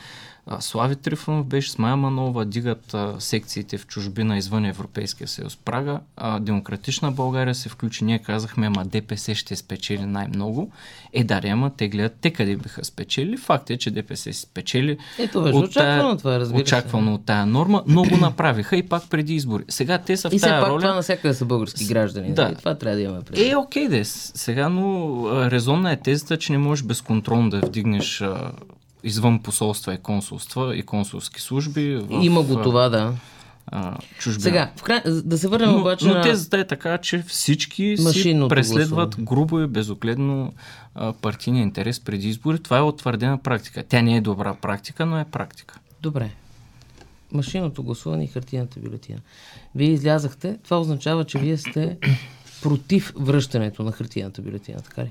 Слави 0.61 0.97
Трифонов 0.97 1.47
беше 1.47 1.71
с 1.71 1.79
Майя 1.79 1.97
Манова, 1.97 2.45
дигат 2.45 2.95
а, 2.95 3.15
секциите 3.19 3.79
в 3.79 3.87
чужбина 3.87 4.39
извън 4.39 4.65
Европейския 4.65 5.29
съюз 5.29 5.57
Прага. 5.57 6.01
А, 6.17 6.41
Демократична 6.41 7.13
България 7.13 7.55
се 7.55 7.69
включи. 7.69 8.05
Ние 8.05 8.19
казахме, 8.19 8.67
ама 8.67 8.85
ДПС 8.85 9.35
ще 9.35 9.57
спечели 9.57 10.07
най-много. 10.07 10.71
Е, 11.13 11.25
да, 11.25 11.41
ама 11.45 11.71
те 11.77 11.89
гледат 11.89 12.17
те 12.21 12.31
къде 12.31 12.57
биха 12.57 12.85
спечели. 12.85 13.37
Факт 13.37 13.71
е, 13.71 13.77
че 13.77 13.91
ДПС 13.91 14.33
си 14.33 14.41
спечели. 14.41 14.99
Ето, 15.19 15.43
беше 15.43 15.57
от 15.57 15.65
очаквано 15.65 16.17
това, 16.17 16.41
разбира 16.41 16.61
Очаквано 16.61 17.15
от 17.15 17.25
тая 17.25 17.47
норма, 17.47 17.83
но 17.87 18.03
го 18.03 18.17
направиха 18.17 18.77
и 18.77 18.83
пак 18.83 19.11
преди 19.11 19.35
избори. 19.35 19.65
Сега 19.69 19.99
те 19.99 20.17
са 20.17 20.31
в 20.31 20.33
и 20.33 20.41
тая 20.41 20.61
пак 20.61 20.71
роля. 20.71 20.81
това 20.81 20.95
навсякъде 20.95 21.35
са 21.35 21.45
български 21.45 21.87
граждани. 21.87 22.35
Да. 22.35 22.45
Нали? 22.45 22.57
Това 22.57 22.75
трябва 22.75 22.97
да 22.97 23.03
имаме 23.03 23.23
преди. 23.23 23.49
Е, 23.49 23.57
окей, 23.57 23.89
дес. 23.89 24.33
Сега, 24.35 24.69
но 24.69 25.23
резонна 25.51 25.93
е 25.93 25.97
тезата, 25.97 26.37
че 26.37 26.53
не 26.53 26.59
можеш 26.59 26.85
безконтролно 26.85 27.51
да 27.51 27.61
вдигнеш 27.61 28.23
извън 29.05 29.43
посолства 29.43 29.95
и 29.95 29.99
консулства 29.99 30.77
и 30.77 30.83
консулски 30.83 31.41
служби. 31.41 31.97
В, 31.97 32.25
Има 32.25 32.43
го 32.43 32.63
това, 32.63 32.89
да. 32.89 33.15
А, 33.67 33.97
чужбина. 34.19 34.43
Сега, 34.43 34.73
в 34.77 34.83
край... 34.83 35.03
да 35.07 35.39
се 35.39 35.49
върнем 35.49 35.71
но, 35.71 35.81
обаче 35.81 36.07
но 36.07 36.15
на... 36.15 36.23
тезата 36.23 36.59
е 36.59 36.67
така, 36.67 36.99
че 36.99 37.23
всички 37.23 37.97
си 37.97 38.47
преследват 38.49 39.09
гласуване. 39.09 39.27
грубо 39.27 39.61
и 39.61 39.67
безогледно 39.67 40.53
а, 40.95 41.13
партийния 41.13 41.63
интерес 41.63 42.01
преди 42.01 42.29
избори. 42.29 42.59
Това 42.59 42.79
е 42.79 42.83
утвърдена 42.83 43.39
практика. 43.39 43.85
Тя 43.89 44.03
не 44.03 44.17
е 44.17 44.21
добра 44.21 44.55
практика, 44.55 45.07
но 45.07 45.19
е 45.19 45.25
практика. 45.25 45.79
Добре. 46.03 46.31
Машинното 47.33 47.83
гласуване 47.83 48.25
и 48.25 48.27
хартийната 48.27 48.81
бюлетина. 48.81 49.19
Вие 49.75 49.91
излязахте, 49.91 50.59
това 50.65 50.81
означава, 50.81 51.25
че 51.25 51.39
вие 51.39 51.57
сте 51.57 51.99
против 52.63 53.13
връщането 53.17 53.83
на 53.83 53.93
хартийната 53.93 54.43
бюлетина, 54.43 54.81
така 54.81 55.03
ли? 55.05 55.11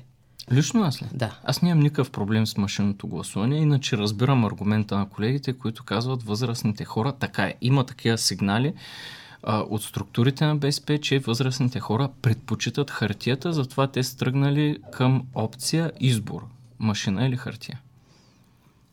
Лично 0.52 0.84
аз 0.84 1.02
ли? 1.02 1.08
Да. 1.14 1.40
Аз 1.44 1.62
нямам 1.62 1.84
никакъв 1.84 2.12
проблем 2.12 2.48
с 2.48 2.58
машинното 2.58 3.08
гласуване, 3.08 3.58
иначе 3.58 3.98
разбирам 3.98 4.46
аргумента 4.46 4.98
на 4.98 5.10
колегите, 5.10 5.54
които 5.54 5.84
казват 5.84 6.24
възрастните 6.24 6.86
хора. 6.86 7.12
Така 7.12 7.44
е. 7.44 7.56
Има 7.62 7.86
такива 7.86 8.18
сигнали 8.18 8.74
а, 9.44 9.60
от 9.60 9.84
структурите 9.84 10.46
на 10.46 10.56
БСП, 10.56 10.98
че 10.98 11.20
възрастните 11.20 11.80
хора 11.80 12.10
предпочитат 12.22 12.92
хартията, 12.92 13.54
затова 13.54 13.88
те 13.88 14.04
са 14.04 14.18
тръгнали 14.18 14.78
към 14.92 15.24
опция 15.36 15.92
избор. 16.00 16.46
Машина 16.80 17.26
или 17.26 17.38
хартия. 17.38 17.80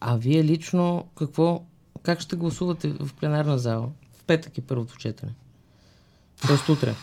А 0.00 0.16
вие 0.16 0.44
лично 0.44 1.04
какво, 1.18 1.62
как 2.02 2.20
ще 2.20 2.36
гласувате 2.36 2.88
в 2.88 3.14
пленарна 3.20 3.58
зала? 3.58 3.88
В 4.18 4.24
петък 4.24 4.58
и 4.58 4.60
първото 4.60 4.96
четене. 4.96 5.32
Тоест 6.46 6.68
утре 6.68 6.94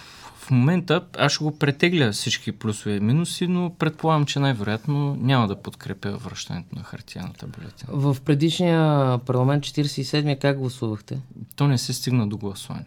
в 0.46 0.52
момента 0.52 1.06
аз 1.18 1.32
ще 1.32 1.44
го 1.44 1.58
претегля 1.58 2.12
всички 2.12 2.52
плюсове 2.52 2.96
и 2.96 3.00
минуси, 3.00 3.48
но 3.48 3.76
предполагам, 3.80 4.26
че 4.26 4.40
най-вероятно 4.40 5.16
няма 5.16 5.48
да 5.48 5.56
подкрепя 5.56 6.12
връщането 6.12 6.76
на 6.76 6.84
хартияната 6.84 7.48
бюлетина. 7.48 7.92
В 7.94 8.18
предишния 8.26 9.18
парламент 9.18 9.64
47 9.64 10.40
как 10.40 10.60
гласувахте? 10.60 11.20
То 11.56 11.68
не 11.68 11.78
се 11.78 11.94
стигна 11.94 12.28
до 12.28 12.38
гласуване. 12.38 12.86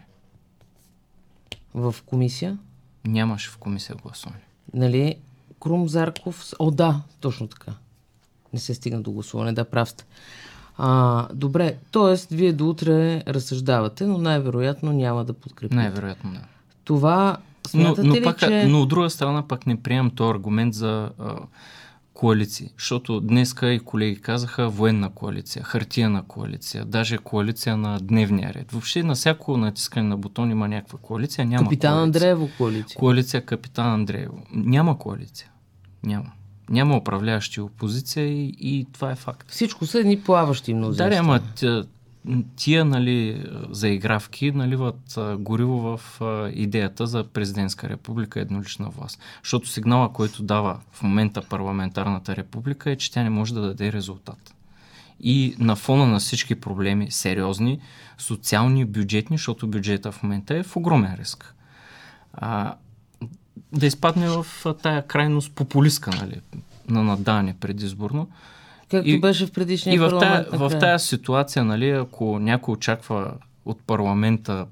В 1.74 1.94
комисия? 2.06 2.58
Нямаше 3.06 3.50
в 3.50 3.58
комисия 3.58 3.96
гласуване. 4.02 4.42
Нали? 4.74 5.16
Крум 5.60 5.88
Зарков... 5.88 6.52
О, 6.58 6.70
да, 6.70 7.00
точно 7.20 7.48
така. 7.48 7.72
Не 8.52 8.58
се 8.58 8.74
стигна 8.74 9.02
до 9.02 9.10
гласуване, 9.10 9.52
да, 9.52 9.64
прав 9.64 9.90
сте. 9.90 10.04
А, 10.76 11.28
добре, 11.34 11.76
т.е. 11.92 12.34
вие 12.34 12.52
до 12.52 12.68
утре 12.68 13.22
разсъждавате, 13.26 14.06
но 14.06 14.18
най-вероятно 14.18 14.92
няма 14.92 15.24
да 15.24 15.32
подкрепите. 15.32 15.76
Най-вероятно 15.76 16.30
не. 16.30 16.40
Това 16.84 17.36
но, 17.74 17.94
но, 17.98 18.14
ли, 18.14 18.22
пак, 18.22 18.38
че... 18.38 18.66
но 18.66 18.82
от 18.82 18.88
друга 18.88 19.10
страна 19.10 19.48
пак 19.48 19.66
не 19.66 19.82
приемам 19.82 20.10
този 20.10 20.30
аргумент 20.30 20.74
за 20.74 21.10
а, 21.18 21.36
коалиции. 22.14 22.70
Защото 22.78 23.20
днеска 23.20 23.72
и 23.72 23.78
колеги 23.78 24.20
казаха 24.20 24.68
военна 24.68 25.10
коалиция, 25.10 25.64
хартияна 25.64 26.22
коалиция, 26.22 26.84
даже 26.84 27.18
коалиция 27.18 27.76
на 27.76 27.98
дневния 28.00 28.54
ред. 28.54 28.72
Въобще 28.72 29.02
на 29.02 29.14
всяко 29.14 29.56
натискане 29.56 30.08
на 30.08 30.16
бутон 30.16 30.50
има 30.50 30.68
някаква 30.68 30.98
коалиция. 31.02 31.46
Няма 31.46 31.64
Капитан 31.64 31.92
коалиция. 31.92 32.02
Андреево 32.02 32.48
коалиция. 32.58 32.98
Коалиция 32.98 33.44
Капитан 33.44 33.92
Андреево. 33.92 34.42
Няма 34.52 34.98
коалиция. 34.98 35.50
Няма. 36.02 36.32
Няма 36.70 36.96
управляващи 36.96 37.60
опозиция 37.60 38.26
и, 38.26 38.54
и 38.60 38.86
това 38.92 39.10
е 39.10 39.14
факт. 39.14 39.50
Всичко 39.50 39.86
са 39.86 40.00
едни 40.00 40.20
плаващи 40.20 40.74
мнозинства. 40.74 41.10
Да, 41.10 41.16
ама 41.16 41.40
тия 42.56 42.84
нали, 42.84 43.46
заигравки 43.70 44.52
наливат 44.52 45.18
гориво 45.38 45.78
в 45.96 46.20
идеята 46.54 47.06
за 47.06 47.24
президентска 47.24 47.88
република 47.88 48.40
еднолична 48.40 48.88
власт. 48.88 49.20
Защото 49.42 49.68
сигнала, 49.68 50.12
който 50.12 50.42
дава 50.42 50.80
в 50.92 51.02
момента 51.02 51.42
парламентарната 51.42 52.36
република 52.36 52.90
е, 52.90 52.96
че 52.96 53.12
тя 53.12 53.22
не 53.22 53.30
може 53.30 53.54
да 53.54 53.60
даде 53.60 53.92
резултат. 53.92 54.54
И 55.20 55.54
на 55.58 55.76
фона 55.76 56.06
на 56.06 56.18
всички 56.18 56.54
проблеми, 56.54 57.10
сериозни, 57.10 57.80
социални, 58.18 58.84
бюджетни, 58.84 59.36
защото 59.36 59.68
бюджета 59.68 60.12
в 60.12 60.22
момента 60.22 60.56
е 60.56 60.62
в 60.62 60.76
огромен 60.76 61.14
риск. 61.14 61.54
А, 62.32 62.74
да 63.72 63.86
изпадне 63.86 64.28
в 64.28 64.46
тая 64.82 65.06
крайност 65.06 65.52
популистка, 65.52 66.10
нали, 66.20 66.40
на 66.88 67.02
надане 67.02 67.56
предизборно. 67.60 68.28
Както 68.90 69.08
и, 69.08 69.20
беше 69.20 69.46
в 69.46 69.52
предишния 69.52 69.94
и 69.94 69.98
парламент. 69.98 70.48
Тая, 70.50 70.68
в 70.68 70.78
тази 70.78 71.06
ситуация, 71.06 71.64
нали, 71.64 71.90
ако 71.90 72.38
някой 72.38 72.72
очаква 72.72 73.34
от 73.64 73.82
парламента 73.82 74.66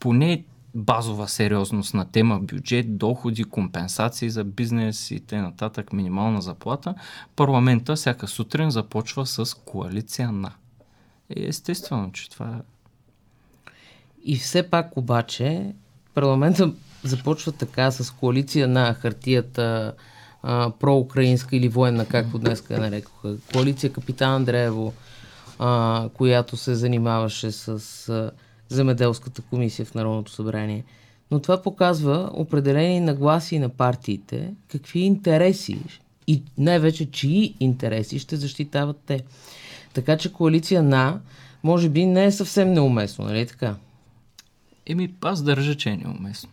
поне 0.00 0.44
базова 0.74 1.28
сериозност 1.28 1.94
на 1.94 2.10
тема 2.10 2.38
бюджет, 2.38 2.98
доходи, 2.98 3.44
компенсации 3.44 4.30
за 4.30 4.44
бизнес 4.44 5.10
и 5.10 5.20
т.н. 5.20 5.84
минимална 5.92 6.42
заплата, 6.42 6.94
парламента 7.36 7.96
всяка 7.96 8.28
сутрин 8.28 8.70
започва 8.70 9.26
с 9.26 9.54
коалиция 9.54 10.32
на. 10.32 10.52
И 11.36 11.46
естествено, 11.46 12.12
че 12.12 12.30
това 12.30 12.46
е. 12.46 12.60
И 14.24 14.36
все 14.36 14.70
пак 14.70 14.96
обаче 14.96 15.74
парламента 16.14 16.72
започва 17.02 17.52
така 17.52 17.90
с 17.90 18.10
коалиция 18.10 18.68
на 18.68 18.94
хартията, 18.94 19.94
а, 20.42 20.70
проукраинска 20.80 21.56
или 21.56 21.68
военна, 21.68 22.06
както 22.06 22.38
днес 22.38 22.64
я 22.70 22.78
нарекоха, 22.78 23.36
коалиция 23.52 23.92
Капитан 23.92 24.34
Андреево, 24.34 24.92
а, 25.58 26.08
която 26.14 26.56
се 26.56 26.74
занимаваше 26.74 27.52
с 27.52 27.68
а, 28.08 28.30
земеделската 28.68 29.42
комисия 29.42 29.86
в 29.86 29.94
Народното 29.94 30.32
събрание. 30.32 30.84
Но 31.30 31.40
това 31.40 31.62
показва 31.62 32.30
определени 32.32 33.00
нагласи 33.00 33.58
на 33.58 33.68
партиите, 33.68 34.54
какви 34.68 35.00
интереси 35.00 35.78
и 36.26 36.42
най-вече 36.58 37.10
чии 37.10 37.54
интереси 37.60 38.18
ще 38.18 38.36
защитават 38.36 38.96
те. 39.06 39.20
Така 39.94 40.16
че 40.16 40.32
коалиция 40.32 40.82
на, 40.82 41.20
може 41.62 41.88
би, 41.88 42.06
не 42.06 42.24
е 42.24 42.32
съвсем 42.32 42.72
неуместно, 42.72 43.24
нали 43.24 43.46
така? 43.46 43.74
Еми, 44.86 45.14
аз 45.20 45.42
държа, 45.42 45.76
че 45.76 45.90
е 45.90 45.96
неуместно. 45.96 46.50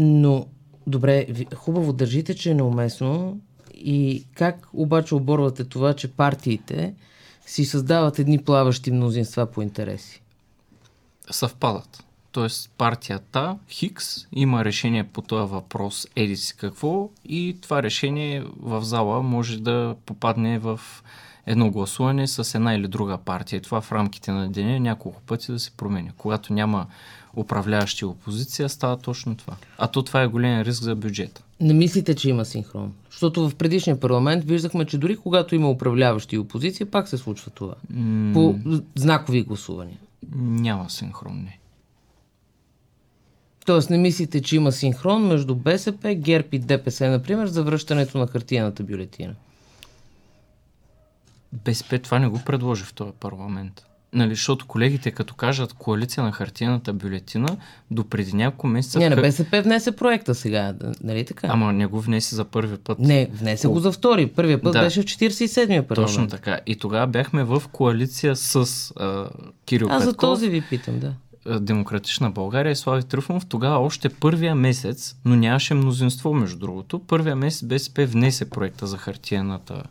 Но, 0.00 0.46
добре, 0.86 1.26
хубаво 1.54 1.92
държите, 1.92 2.34
че 2.34 2.50
е 2.50 2.54
неуместно. 2.54 3.40
И 3.74 4.24
как 4.34 4.68
обаче 4.72 5.14
оборвате 5.14 5.64
това, 5.64 5.94
че 5.94 6.12
партиите 6.12 6.94
си 7.46 7.64
създават 7.64 8.18
едни 8.18 8.38
плаващи 8.38 8.90
мнозинства 8.90 9.46
по 9.46 9.62
интереси? 9.62 10.22
Съвпадат. 11.30 12.04
Тоест 12.32 12.70
партията 12.78 13.58
Хикс 13.70 14.26
има 14.32 14.64
решение 14.64 15.04
по 15.04 15.22
този 15.22 15.52
въпрос 15.52 16.06
еди 16.16 16.36
си 16.36 16.56
какво 16.56 17.10
и 17.24 17.56
това 17.60 17.82
решение 17.82 18.44
в 18.60 18.82
зала 18.82 19.22
може 19.22 19.60
да 19.60 19.96
попадне 20.06 20.58
в 20.58 20.80
едно 21.48 21.70
гласуване 21.70 22.28
с 22.28 22.54
една 22.54 22.74
или 22.74 22.88
друга 22.88 23.18
партия. 23.18 23.56
И 23.56 23.60
това 23.60 23.80
в 23.80 23.92
рамките 23.92 24.32
на 24.32 24.48
деня 24.48 24.80
няколко 24.80 25.22
пъти 25.22 25.52
да 25.52 25.58
се 25.58 25.70
променя. 25.70 26.10
Когато 26.16 26.52
няма 26.52 26.86
управляващи 27.36 28.04
опозиция, 28.04 28.68
става 28.68 28.96
точно 28.96 29.36
това. 29.36 29.56
А 29.78 29.86
то 29.86 30.02
това 30.02 30.22
е 30.22 30.26
голям 30.26 30.60
риск 30.60 30.82
за 30.82 30.94
бюджета. 30.94 31.42
Не 31.60 31.74
мислите, 31.74 32.14
че 32.14 32.30
има 32.30 32.44
синхрон? 32.44 32.92
Защото 33.10 33.48
в 33.48 33.54
предишния 33.54 34.00
парламент 34.00 34.44
виждахме, 34.44 34.84
че 34.84 34.98
дори 34.98 35.16
когато 35.16 35.54
има 35.54 35.70
управляващи 35.70 36.36
и 36.36 36.38
опозиция, 36.38 36.90
пак 36.90 37.08
се 37.08 37.16
случва 37.16 37.50
това. 37.50 37.74
Mm. 37.92 38.32
По 38.32 38.58
знакови 38.94 39.42
гласувания. 39.42 39.98
Няма 40.36 40.90
синхрон, 40.90 41.36
не. 41.36 41.58
Тоест 43.66 43.90
не 43.90 43.98
мислите, 43.98 44.42
че 44.42 44.56
има 44.56 44.72
синхрон 44.72 45.26
между 45.26 45.54
БСП, 45.54 46.14
ГЕРБ 46.14 46.48
и 46.52 46.58
ДПС, 46.58 47.08
например, 47.08 47.46
за 47.46 47.62
връщането 47.62 48.18
на 48.18 48.26
хартияната 48.26 48.82
бюлетина? 48.82 49.34
БСП 51.52 51.98
това 51.98 52.18
не 52.18 52.28
го 52.28 52.40
предложи 52.44 52.84
в 52.84 52.94
този 52.94 53.12
парламент. 53.20 53.84
Нали, 54.12 54.34
защото 54.34 54.66
колегите, 54.66 55.10
като 55.10 55.34
кажат 55.34 55.72
коалиция 55.72 56.22
на 56.24 56.32
хартияната 56.32 56.92
бюлетина, 56.92 57.56
до 57.90 58.04
преди 58.04 58.36
няколко 58.36 58.66
месеца... 58.66 58.98
Не, 58.98 59.08
на 59.10 59.16
БСП 59.16 59.62
внесе 59.62 59.92
проекта 59.96 60.34
сега, 60.34 60.74
нали 61.02 61.24
така? 61.24 61.46
Ама 61.50 61.72
не 61.72 61.86
го 61.86 62.00
внесе 62.00 62.34
за 62.34 62.44
първи 62.44 62.76
път. 62.76 62.98
Не, 62.98 63.28
внесе 63.32 63.68
О... 63.68 63.70
го 63.70 63.80
за 63.80 63.92
втори. 63.92 64.26
Първият 64.26 64.62
път 64.62 64.72
да. 64.72 64.82
беше 64.82 65.02
в 65.02 65.04
47-я 65.04 65.88
парламент. 65.88 66.08
Точно 66.08 66.28
така. 66.28 66.60
И 66.66 66.76
тогава 66.76 67.06
бяхме 67.06 67.44
в 67.44 67.62
коалиция 67.72 68.36
с 68.36 68.90
а, 68.96 69.28
Кирил 69.66 69.86
Аз 69.86 69.92
Петков. 69.92 70.04
за 70.04 70.16
този 70.16 70.48
ви 70.48 70.60
питам, 70.60 70.98
да. 70.98 71.14
Демократична 71.60 72.30
България 72.30 72.70
и 72.70 72.76
Слави 72.76 73.02
Трифонов, 73.02 73.46
тогава 73.46 73.78
още 73.78 74.08
първия 74.08 74.54
месец, 74.54 75.16
но 75.24 75.36
нямаше 75.36 75.74
мнозинство 75.74 76.34
между 76.34 76.58
другото, 76.58 76.98
първия 76.98 77.36
месец 77.36 77.64
БСП 77.64 78.06
внесе 78.06 78.50
проекта 78.50 78.86
за 78.86 78.96
хартияната 78.96 79.82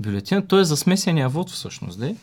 бюлетина. 0.00 0.46
Той 0.46 0.60
е 0.60 0.64
за 0.64 0.76
смесения 0.76 1.28
вод 1.28 1.50
всъщност, 1.50 1.98
да? 1.98 2.14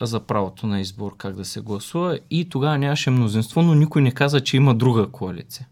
за 0.00 0.20
правото 0.20 0.66
на 0.66 0.80
избор 0.80 1.16
как 1.16 1.36
да 1.36 1.44
се 1.44 1.60
гласува 1.60 2.18
и 2.30 2.48
тогава 2.48 2.78
нямаше 2.78 3.10
мнозинство, 3.10 3.62
но 3.62 3.74
никой 3.74 4.02
не 4.02 4.10
каза, 4.10 4.40
че 4.40 4.56
има 4.56 4.74
друга 4.74 5.06
коалиция. 5.06 5.66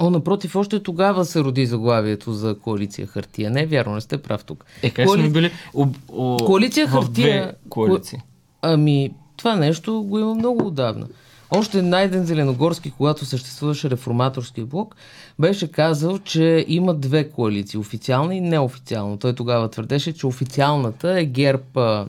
О, 0.00 0.10
напротив, 0.10 0.56
още 0.56 0.82
тогава 0.82 1.24
се 1.24 1.40
роди 1.40 1.66
заглавието 1.66 2.32
за 2.32 2.58
коалиция 2.58 3.06
хартия. 3.06 3.50
Не, 3.50 3.66
вярно, 3.66 3.94
не 3.94 4.00
сте 4.00 4.22
прав 4.22 4.44
тук. 4.44 4.64
Е, 4.82 4.90
как 4.90 5.06
Коали... 5.06 5.20
сме 5.20 5.30
били 5.30 5.50
о, 5.74 5.86
о, 6.08 6.36
коалиция 6.46 6.88
хартия... 6.88 7.54
коалиции? 7.68 8.18
Ами, 8.62 9.10
това 9.36 9.56
нещо 9.56 10.02
го 10.02 10.18
има 10.18 10.34
много 10.34 10.66
отдавна. 10.66 11.06
Още 11.50 11.82
Найден 11.82 12.26
Зеленогорски, 12.26 12.90
когато 12.90 13.24
съществуваше 13.24 13.90
реформаторски 13.90 14.64
блок, 14.64 14.96
беше 15.38 15.72
казал, 15.72 16.18
че 16.18 16.64
има 16.68 16.94
две 16.94 17.28
коалиции, 17.28 17.78
официална 17.78 18.34
и 18.34 18.40
неофициална. 18.40 19.18
Той 19.18 19.34
тогава 19.34 19.70
твърдеше, 19.70 20.12
че 20.12 20.26
официалната 20.26 21.20
е 21.20 21.24
ГЕРБ 21.24 22.06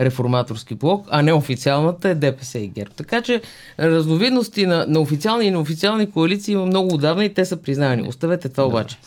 реформаторски 0.00 0.74
блок, 0.74 1.06
а 1.10 1.22
неофициалната 1.22 2.08
е 2.08 2.14
ДПС 2.14 2.58
и 2.58 2.68
ГЕРБ. 2.68 2.90
Така 2.96 3.22
че 3.22 3.42
разновидности 3.80 4.66
на, 4.66 4.86
на 4.88 5.00
официални 5.00 5.44
и 5.44 5.50
неофициални 5.50 6.10
коалиции 6.10 6.52
има 6.52 6.66
много 6.66 6.94
отдавна 6.94 7.24
и 7.24 7.34
те 7.34 7.44
са 7.44 7.56
признани. 7.56 8.08
Оставете 8.08 8.48
това 8.48 8.66
обаче. 8.66 8.98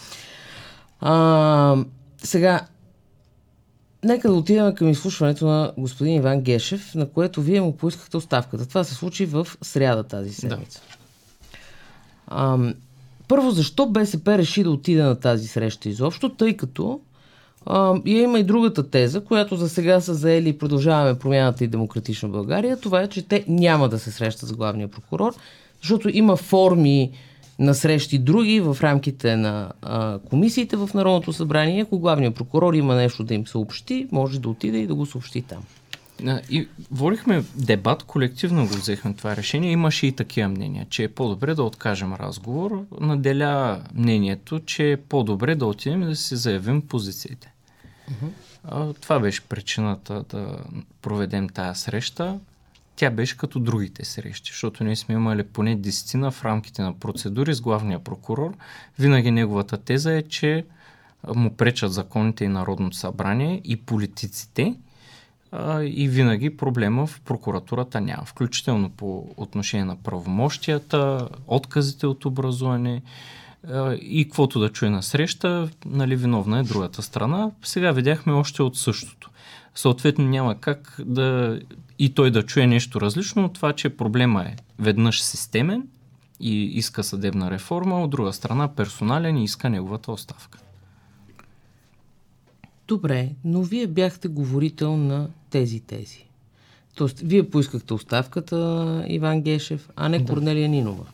А, 1.01 1.75
сега, 2.23 2.61
Нека 4.03 4.27
да 4.27 4.33
отидем 4.33 4.75
към 4.75 4.89
изслушването 4.89 5.47
на 5.47 5.71
господин 5.77 6.15
Иван 6.15 6.41
Гешев, 6.41 6.95
на 6.95 7.09
което 7.09 7.41
вие 7.41 7.61
му 7.61 7.77
поискахте 7.77 8.17
оставката. 8.17 8.65
Това 8.65 8.83
се 8.83 8.95
случи 8.95 9.25
в 9.25 9.47
сряда 9.61 10.03
тази 10.03 10.33
седмица. 10.33 10.81
Да. 10.89 10.97
А, 12.27 12.57
първо, 13.27 13.51
защо 13.51 13.85
БСП 13.85 14.37
реши 14.37 14.63
да 14.63 14.71
отиде 14.71 15.03
на 15.03 15.15
тази 15.15 15.47
среща 15.47 15.89
изобщо, 15.89 16.29
тъй 16.29 16.57
като 16.57 16.99
а, 17.65 17.95
има 18.05 18.39
и 18.39 18.43
другата 18.43 18.89
теза, 18.89 19.21
която 19.21 19.55
за 19.55 19.69
сега 19.69 20.01
са 20.01 20.13
заели 20.13 20.49
и 20.49 20.57
продължаваме 20.57 21.19
промяната 21.19 21.63
и 21.63 21.67
демократична 21.67 22.29
България. 22.29 22.79
Това 22.79 23.01
е, 23.01 23.07
че 23.07 23.27
те 23.27 23.45
няма 23.47 23.89
да 23.89 23.99
се 23.99 24.11
срещат 24.11 24.49
с 24.49 24.53
главния 24.53 24.87
прокурор, 24.87 25.33
защото 25.81 26.09
има 26.09 26.35
форми 26.35 27.11
на 27.59 27.73
срещи 27.75 28.17
други 28.17 28.59
в 28.59 28.77
рамките 28.81 29.35
на 29.35 29.71
а, 29.81 30.19
комисиите 30.19 30.75
в 30.75 30.89
Народното 30.93 31.33
събрание. 31.33 31.81
Ако 31.81 31.99
главният 31.99 32.35
прокурор 32.35 32.73
има 32.73 32.95
нещо 32.95 33.23
да 33.23 33.33
им 33.33 33.47
съобщи, 33.47 34.07
може 34.11 34.39
да 34.39 34.49
отиде 34.49 34.77
и 34.77 34.87
да 34.87 34.95
го 34.95 35.05
съобщи 35.05 35.41
там. 35.41 35.63
И 36.49 36.67
водихме 36.91 37.43
дебат, 37.55 38.03
колективно 38.03 38.67
го 38.67 38.73
взехме 38.73 39.13
това 39.13 39.35
решение. 39.35 39.71
Имаше 39.71 40.07
и 40.07 40.11
такива 40.11 40.49
мнения, 40.49 40.85
че 40.89 41.03
е 41.03 41.07
по-добре 41.07 41.55
да 41.55 41.63
откажем 41.63 42.13
разговор. 42.13 42.85
Наделя 42.99 43.81
мнението, 43.93 44.59
че 44.59 44.91
е 44.91 44.97
по-добре 44.97 45.55
да 45.55 45.65
отидем 45.65 46.01
и 46.01 46.05
да 46.05 46.15
си 46.15 46.35
заявим 46.35 46.81
позициите. 46.81 47.51
Uh-huh. 48.11 48.29
А, 48.63 48.93
това 48.93 49.19
беше 49.19 49.41
причината 49.41 50.23
да 50.29 50.57
проведем 51.01 51.49
тая 51.49 51.75
среща 51.75 52.39
тя 52.99 53.09
беше 53.09 53.37
като 53.37 53.59
другите 53.59 54.05
срещи, 54.05 54.51
защото 54.51 54.83
ние 54.83 54.95
сме 54.95 55.15
имали 55.15 55.43
поне 55.43 55.75
десетина 55.75 56.31
в 56.31 56.45
рамките 56.45 56.81
на 56.81 56.99
процедури 56.99 57.53
с 57.53 57.61
главния 57.61 57.99
прокурор. 57.99 58.53
Винаги 58.99 59.31
неговата 59.31 59.77
теза 59.77 60.13
е, 60.13 60.21
че 60.21 60.65
му 61.35 61.55
пречат 61.55 61.93
законите 61.93 62.43
и 62.43 62.47
Народното 62.47 62.97
събрание 62.97 63.61
и 63.63 63.75
политиците 63.77 64.75
и 65.81 66.07
винаги 66.09 66.57
проблема 66.57 67.07
в 67.07 67.21
прокуратурата 67.21 68.01
няма, 68.01 68.25
включително 68.25 68.89
по 68.89 69.27
отношение 69.37 69.85
на 69.85 69.95
правомощията, 69.95 71.29
отказите 71.47 72.07
от 72.07 72.25
образуване 72.25 73.01
и 74.01 74.23
каквото 74.23 74.59
да 74.59 74.69
чуе 74.69 74.89
на 74.89 75.03
среща, 75.03 75.69
нали, 75.85 76.15
виновна 76.15 76.59
е 76.59 76.63
другата 76.63 77.01
страна. 77.01 77.51
Сега 77.63 77.91
видяхме 77.91 78.33
още 78.33 78.63
от 78.63 78.77
същото. 78.77 79.29
Съответно 79.79 80.25
няма 80.25 80.55
как 80.55 80.95
да 81.05 81.59
и 81.99 82.13
той 82.13 82.31
да 82.31 82.43
чуе 82.43 82.67
нещо 82.67 83.01
различно 83.01 83.45
от 83.45 83.53
това, 83.53 83.73
че 83.73 83.89
проблема 83.89 84.43
е 84.43 84.55
веднъж 84.79 85.23
системен 85.23 85.87
и 86.39 86.63
иска 86.63 87.03
съдебна 87.03 87.51
реформа, 87.51 88.03
от 88.03 88.09
друга 88.09 88.33
страна 88.33 88.67
персонален 88.67 89.37
и 89.37 89.43
иска 89.43 89.69
неговата 89.69 90.11
оставка. 90.11 90.59
Добре, 92.87 93.29
но 93.43 93.63
вие 93.63 93.87
бяхте 93.87 94.27
говорител 94.27 94.97
на 94.97 95.29
тези 95.49 95.79
тези. 95.79 96.25
Тоест, 96.95 97.19
вие 97.19 97.49
поискахте 97.49 97.93
оставката 97.93 99.05
Иван 99.07 99.41
Гешев, 99.41 99.89
а 99.95 100.09
не 100.09 100.19
да. 100.19 100.33
Корнелия 100.33 100.69
Нинова. 100.69 101.05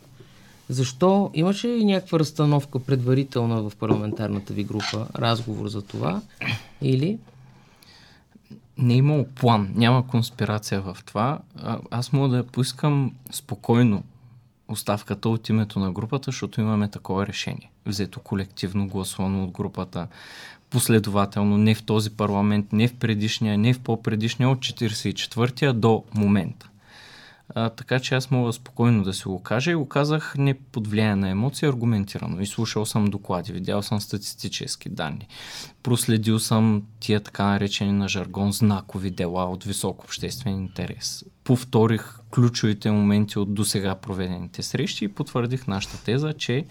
Защо? 0.69 1.31
Имаше 1.33 1.67
ли 1.67 1.85
някаква 1.85 2.19
разстановка 2.19 2.79
предварителна 2.79 3.61
в 3.61 3.75
парламентарната 3.79 4.53
ви 4.53 4.63
група, 4.63 5.07
разговор 5.15 5.67
за 5.67 5.81
това? 5.81 6.21
Или? 6.81 7.17
Не 8.77 8.93
е 8.93 8.97
имало 8.97 9.25
план, 9.35 9.71
няма 9.75 10.07
конспирация 10.07 10.81
в 10.81 10.97
това. 11.05 11.39
А, 11.63 11.79
аз 11.91 12.13
мога 12.13 12.37
да 12.37 12.43
поискам 12.43 13.13
спокойно 13.31 14.03
оставката 14.67 15.29
от 15.29 15.49
името 15.49 15.79
на 15.79 15.91
групата, 15.91 16.25
защото 16.25 16.61
имаме 16.61 16.87
такова 16.87 17.27
решение. 17.27 17.71
Взето 17.85 18.19
колективно, 18.19 18.87
гласувано 18.87 19.43
от 19.43 19.51
групата, 19.51 20.07
последователно, 20.69 21.57
не 21.57 21.75
в 21.75 21.83
този 21.83 22.09
парламент, 22.09 22.73
не 22.73 22.87
в 22.87 22.95
предишния, 22.95 23.57
не 23.57 23.73
в 23.73 23.79
по-предишния, 23.79 24.49
от 24.49 24.59
44-я 24.59 25.73
до 25.73 26.03
момента. 26.15 26.69
А, 27.49 27.69
така 27.69 27.99
че 27.99 28.15
аз 28.15 28.31
мога 28.31 28.53
спокойно 28.53 29.03
да 29.03 29.13
си 29.13 29.23
го 29.23 29.43
кажа 29.43 29.71
и 29.71 29.75
го 29.75 29.87
казах 29.87 30.35
не 30.37 30.53
под 30.53 30.87
влияние 30.87 31.15
на 31.15 31.29
емоции, 31.29 31.67
аргументирано. 31.67 32.41
И 32.41 32.45
слушал 32.45 32.85
съм 32.85 33.05
доклади, 33.05 33.53
видял 33.53 33.81
съм 33.81 34.01
статистически 34.01 34.89
данни. 34.89 35.27
Проследил 35.83 36.39
съм 36.39 36.83
тия 36.99 37.19
така 37.19 37.45
наречени 37.45 37.91
на 37.91 38.09
жаргон 38.09 38.51
знакови 38.51 39.11
дела 39.11 39.45
от 39.45 39.63
висок 39.63 40.03
обществен 40.03 40.53
интерес. 40.53 41.25
Повторих 41.43 42.19
ключовите 42.31 42.91
моменти 42.91 43.39
от 43.39 43.53
досега 43.53 43.95
проведените 43.95 44.63
срещи 44.63 45.05
и 45.05 45.07
потвърдих 45.07 45.67
нашата 45.67 46.03
теза, 46.03 46.33
че 46.33 46.65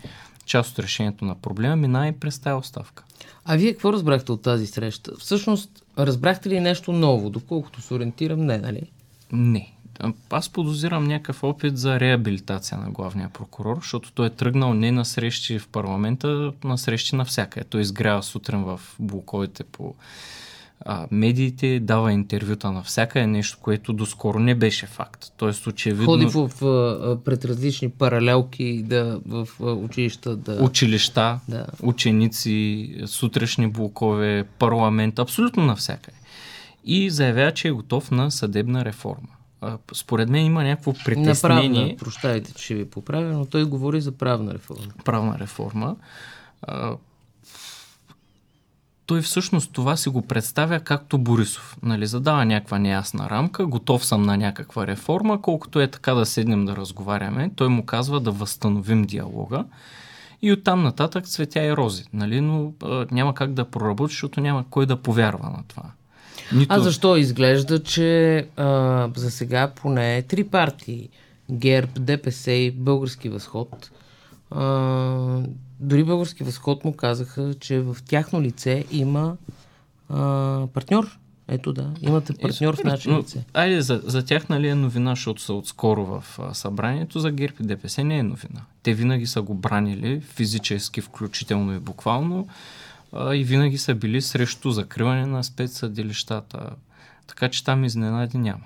част 0.45 0.73
от 0.73 0.79
решението 0.79 1.25
на 1.25 1.35
проблема 1.35 1.77
минава 1.77 2.07
и 2.07 2.13
през 2.13 2.39
тази 2.39 2.55
оставка. 2.55 3.05
А 3.45 3.57
вие 3.57 3.73
какво 3.73 3.93
разбрахте 3.93 4.33
от 4.33 4.43
тази 4.43 4.67
среща? 4.67 5.13
Всъщност, 5.19 5.85
разбрахте 5.99 6.49
ли 6.49 6.61
нещо 6.61 6.93
ново? 6.93 7.31
Доколкото 7.31 7.81
се 7.81 7.95
ориентирам, 7.95 8.41
не, 8.41 8.59
нали? 8.59 8.91
Не. 9.33 9.74
Аз 10.31 10.49
подозирам 10.49 11.05
някакъв 11.05 11.45
опит 11.45 11.79
за 11.79 12.01
реабилитация 12.01 12.79
на 12.79 12.91
главния 12.91 13.29
прокурор, 13.29 13.77
защото 13.81 14.13
той 14.13 14.27
е 14.27 14.31
тръгнал 14.31 14.75
не 14.75 14.93
на 14.93 15.05
срещи 15.05 15.59
в 15.59 15.69
парламента, 15.69 16.53
на 16.65 16.79
срещи 16.79 17.17
навсякъде. 17.17 17.65
Той 17.65 17.81
изгрява 17.81 18.23
сутрин 18.23 18.65
в 18.65 18.81
блоковете 18.99 19.65
по 19.65 19.95
а, 20.81 21.07
медиите, 21.11 21.81
дава 21.81 22.13
интервюта 22.13 22.73
на 22.73 22.83
всяка 22.83 23.21
е 23.21 23.27
нещо, 23.27 23.59
което 23.63 23.93
доскоро 23.93 24.39
не 24.39 24.55
беше 24.55 24.87
факт. 24.87 25.33
Тоест, 25.37 25.67
очевидно... 25.67 26.05
Ходи 26.05 26.27
в, 26.27 26.51
в, 26.61 27.25
пред 27.25 27.45
различни 27.45 27.91
паралелки 27.91 28.83
да, 28.83 29.21
в, 29.27 29.49
в 29.61 29.75
училища. 29.85 30.37
Да... 30.37 30.63
Училища, 30.65 31.41
да. 31.49 31.67
ученици, 31.83 32.95
сутрешни 33.07 33.69
блокове, 33.69 34.45
парламент, 34.59 35.19
абсолютно 35.19 35.65
навсякъде. 35.65 36.17
И 36.85 37.11
заявява, 37.11 37.53
че 37.53 37.69
е 37.69 37.73
готов 37.73 38.11
на 38.11 38.31
съдебна 38.31 38.85
реформа. 38.85 39.29
Според 39.93 40.29
мен 40.29 40.47
има 40.47 40.65
някакво 40.65 40.93
притеснение. 40.93 41.69
Направна, 41.69 41.97
прощавайте, 41.97 42.55
че 42.55 42.65
ще 42.65 42.75
ви 42.75 42.91
поправя, 42.91 43.33
но 43.33 43.47
той 43.47 43.65
говори 43.65 44.01
за 44.01 44.13
правна 44.13 44.55
реформа. 44.55 44.93
Правна 45.05 45.39
реформа 45.39 45.97
той 49.07 49.23
всъщност 49.23 49.73
това 49.73 49.97
си 49.97 50.09
го 50.09 50.23
представя 50.23 50.81
както 50.81 51.19
Борисов. 51.19 51.77
Нали, 51.83 52.07
задава 52.07 52.45
някаква 52.45 52.79
неясна 52.79 53.31
рамка, 53.31 53.67
готов 53.67 54.05
съм 54.05 54.23
на 54.23 54.37
някаква 54.37 54.87
реформа, 54.87 55.43
колкото 55.43 55.81
е 55.81 55.91
така 55.91 56.15
да 56.15 56.27
седнем 56.27 56.65
да 56.65 56.77
разговаряме. 56.77 57.51
Той 57.57 57.69
му 57.69 57.87
казва 57.87 58.21
да 58.21 58.31
възстановим 58.31 59.05
диалога. 59.05 59.65
И 60.43 60.53
оттам 60.53 60.83
нататък 60.83 61.27
цветя 61.27 61.63
и 61.63 61.77
рози. 61.77 62.05
Нали? 62.13 62.41
Но 62.41 62.73
а, 62.83 63.07
няма 63.11 63.35
как 63.35 63.53
да 63.53 63.65
проработи, 63.65 64.13
защото 64.13 64.41
няма 64.41 64.65
кой 64.71 64.87
да 64.87 64.97
повярва 64.97 65.51
на 65.51 65.63
това. 65.69 65.83
Нито... 66.53 66.75
А 66.75 66.81
защо 66.81 67.17
изглежда, 67.17 67.83
че 67.83 68.39
а, 68.57 69.09
за 69.17 69.31
сега 69.31 69.73
поне 69.77 70.23
три 70.23 70.45
партии 70.45 71.09
ГЕРБ, 71.51 71.93
ДПС 72.01 72.53
и 72.53 72.71
Български 72.71 73.29
възход 73.29 73.91
а, 74.51 75.41
дори 75.81 76.05
Български 76.05 76.45
възход 76.45 76.85
му 76.85 76.93
казаха, 76.93 77.55
че 77.61 77.81
в 77.81 77.97
тяхно 78.07 78.43
лице 78.43 78.85
има 78.91 79.37
а, 80.09 80.67
партньор. 80.75 81.19
Ето 81.49 81.73
да, 81.73 81.91
имате 82.01 82.35
партньор 82.35 82.77
в 82.77 82.85
наше 82.85 83.11
лице. 83.11 83.45
Айде, 83.55 83.81
за, 83.81 84.03
за 84.05 84.25
тях 84.25 84.49
нали 84.49 84.69
е 84.69 84.75
новина, 84.75 85.11
защото 85.11 85.43
са 85.43 85.55
отскоро 85.55 86.05
в 86.05 86.39
а, 86.39 86.55
събранието, 86.55 87.19
за 87.19 87.31
ГЕРБ 87.31 87.55
и 87.61 87.67
ДПС 87.67 88.05
не 88.05 88.19
е 88.19 88.23
новина. 88.23 88.61
Те 88.83 88.95
винаги 88.95 89.27
са 89.27 89.43
го 89.43 89.55
бранили, 89.55 90.21
физически, 90.21 91.01
включително 91.01 91.75
и 91.75 91.79
буквално, 91.79 92.49
а, 93.15 93.35
и 93.35 93.45
винаги 93.45 93.79
са 93.79 93.95
били 93.95 94.23
срещу 94.23 94.71
закриване 94.71 95.27
на 95.27 95.45
спецсъдилищата. 95.45 96.71
Така 97.27 97.49
че 97.49 97.65
там 97.65 97.85
изненади 97.85 98.39
няма. 98.39 98.65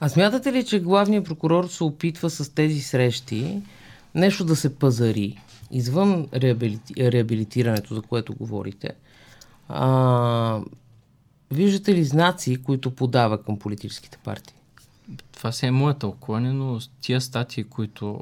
А 0.00 0.08
смятате 0.08 0.52
ли, 0.52 0.64
че 0.64 0.80
главният 0.80 1.24
прокурор 1.24 1.68
се 1.68 1.84
опитва 1.84 2.30
с 2.30 2.54
тези 2.54 2.80
срещи 2.80 3.62
нещо 4.14 4.44
да 4.44 4.56
се 4.56 4.78
пазари? 4.78 5.38
извън 5.70 6.28
реабилити... 6.34 7.12
реабилитирането, 7.12 7.94
за 7.94 8.02
което 8.02 8.34
говорите, 8.34 8.90
а, 9.68 10.60
виждате 11.50 11.94
ли 11.94 12.04
знаци, 12.04 12.62
които 12.62 12.90
подава 12.94 13.42
към 13.42 13.58
политическите 13.58 14.18
партии? 14.24 14.54
Това 15.32 15.52
си 15.52 15.66
е 15.66 15.70
моето 15.70 15.98
тълкуване, 15.98 16.52
но 16.52 16.78
тия 17.00 17.20
статии, 17.20 17.64
които 17.64 18.20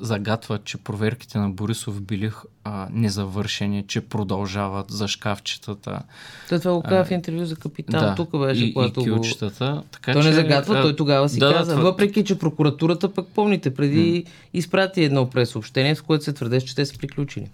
загатват, 0.00 0.64
че 0.64 0.78
проверките 0.78 1.38
на 1.38 1.50
Борисов 1.50 2.02
били 2.02 2.30
а, 2.64 2.88
незавършени, 2.92 3.84
че 3.86 4.00
продължават 4.00 4.90
за 4.90 5.08
шкафчетата. 5.08 6.02
Той 6.48 6.58
това 6.58 6.72
го 6.74 6.82
каза 6.82 7.04
в 7.04 7.10
интервю 7.10 7.44
за 7.44 7.56
капитан. 7.56 8.00
Да, 8.00 8.14
Тук 8.14 8.38
беше, 8.38 8.64
и, 8.64 8.74
когато 8.74 9.00
и 9.00 9.12
кючетата, 9.12 9.72
го... 9.72 9.82
Така, 9.92 10.12
той 10.12 10.22
че, 10.22 10.28
не 10.28 10.34
загатва, 10.34 10.78
а, 10.78 10.82
той 10.82 10.96
тогава 10.96 11.28
си 11.28 11.38
да, 11.38 11.54
каза. 11.54 11.76
Да, 11.76 11.82
въпреки, 11.82 12.24
че 12.24 12.38
прокуратурата, 12.38 13.14
пък 13.14 13.26
помните, 13.34 13.74
преди 13.74 14.24
м- 14.26 14.32
изпрати 14.54 15.04
едно 15.04 15.30
пресъобщение, 15.30 15.96
с 15.96 16.00
което 16.00 16.24
се 16.24 16.32
твърдеше, 16.32 16.66
че 16.66 16.74
те 16.74 16.86
са 16.86 16.98
приключили. 16.98 17.48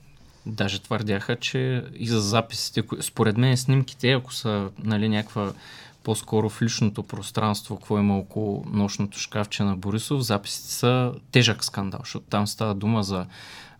Даже 0.47 0.83
твърдяха, 0.83 1.37
че 1.37 1.85
и 1.97 2.09
за 2.09 2.21
записите, 2.21 2.83
според 3.01 3.37
мен 3.37 3.57
снимките, 3.57 4.13
ако 4.13 4.33
са 4.33 4.69
нали, 4.85 5.09
някаква 5.09 5.53
по-скоро 6.05 6.49
в 6.49 6.63
личното 6.63 7.03
пространство, 7.03 7.77
какво 7.77 7.99
има 7.99 8.19
около 8.19 8.65
нощното 8.73 9.19
шкафче 9.19 9.63
на 9.63 9.77
Борисов, 9.77 10.21
записите 10.23 10.69
са 10.69 11.13
тежък 11.33 11.65
скандал, 11.65 12.01
защото 12.03 12.27
там 12.31 12.47
става 12.47 12.75
дума 12.75 13.03
за 13.03 13.27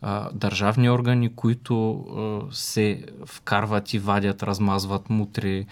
а, 0.03 0.29
държавни 0.33 0.91
органи, 0.91 1.35
които 1.35 1.93
а, 1.93 2.55
се 2.55 3.05
вкарват 3.27 3.95
и 3.95 3.99
вадят, 3.99 4.43
размазват 4.43 5.11
мутри 5.11 5.67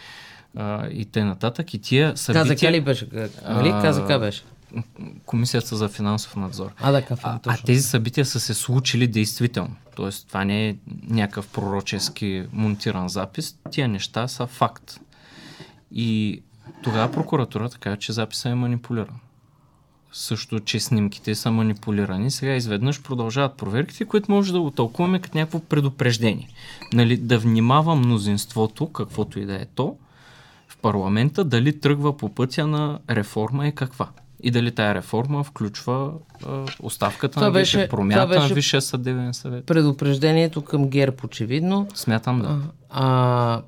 а, 0.56 0.86
и 0.86 1.04
те 1.04 1.24
нататък. 1.24 1.74
И 1.74 1.78
тия 1.78 2.16
събития... 2.16 2.56
Каза 2.56 2.72
ли 2.72 2.80
беше? 2.80 3.08
Нали? 3.48 3.70
Каза 3.70 4.18
беше? 4.18 4.42
Комисията 5.26 5.76
за 5.76 5.88
финансов 5.88 6.36
надзор. 6.36 6.70
А, 6.80 6.92
да, 6.92 7.02
кафе, 7.02 7.22
а, 7.24 7.40
а 7.46 7.56
тези 7.66 7.82
събития 7.82 8.24
са 8.24 8.40
се 8.40 8.54
случили 8.54 9.06
действително. 9.06 9.76
Тоест, 9.96 10.28
това 10.28 10.44
не 10.44 10.68
е 10.68 10.76
някакъв 11.08 11.48
пророчески 11.48 12.44
монтиран 12.52 13.08
запис. 13.08 13.56
Тия 13.70 13.88
неща 13.88 14.28
са 14.28 14.46
факт. 14.46 15.00
И 15.94 16.42
тогава 16.82 17.12
прокуратурата 17.12 17.78
каза, 17.78 17.96
че 17.96 18.12
записа 18.12 18.48
е 18.48 18.54
манипулиран. 18.54 19.16
Също, 20.12 20.60
че 20.60 20.80
снимките 20.80 21.34
са 21.34 21.50
манипулирани. 21.50 22.30
Сега 22.30 22.54
изведнъж 22.54 23.02
продължават 23.02 23.56
проверките, 23.56 24.04
които 24.04 24.32
може 24.32 24.52
да 24.52 24.60
го 24.60 24.70
тълкуваме 24.70 25.20
като 25.20 25.38
някакво 25.38 25.60
предупреждение. 25.60 26.48
Нали, 26.92 27.16
да 27.16 27.38
внимава 27.38 27.94
мнозинството, 27.94 28.86
каквото 28.92 29.38
и 29.40 29.44
да 29.44 29.54
е 29.54 29.66
то, 29.74 29.96
в 30.68 30.76
парламента, 30.76 31.44
дали 31.44 31.80
тръгва 31.80 32.16
по 32.16 32.28
пътя 32.28 32.66
на 32.66 32.98
реформа 33.10 33.68
и 33.68 33.72
каква. 33.72 34.08
И 34.42 34.50
дали 34.50 34.70
тая 34.70 34.94
реформа 34.94 35.44
включва 35.44 36.12
а, 36.46 36.64
оставката 36.80 37.34
това 37.34 37.46
на 37.46 37.52
беше, 37.52 37.88
промяната 37.88 38.28
беше 38.28 38.48
на 38.48 38.54
Висшия 38.54 38.82
съдебен 38.82 39.34
съвет. 39.34 39.66
Предупреждението 39.66 40.62
към 40.62 40.88
ГЕРБ, 40.88 41.16
очевидно. 41.24 41.88
Смятам 41.94 42.40
да. 42.40 42.58
А, 42.90 43.54
а 43.54 43.62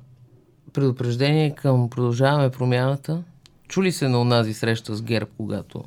предупреждение 0.75 1.55
към 1.55 1.89
продължаваме 1.89 2.51
промяната. 2.51 3.23
Чули 3.67 3.91
се 3.91 4.07
на 4.07 4.21
онази 4.21 4.53
среща 4.53 4.95
с 4.95 5.01
ГЕРБ, 5.01 5.31
когато 5.37 5.83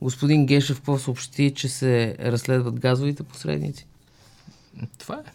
господин 0.00 0.46
Гешев 0.46 0.76
какво 0.76 0.98
съобщи, 0.98 1.54
че 1.54 1.68
се 1.68 2.16
разследват 2.20 2.80
газовите 2.80 3.22
посредници? 3.22 3.86
Това 4.98 5.14
е. 5.14 5.30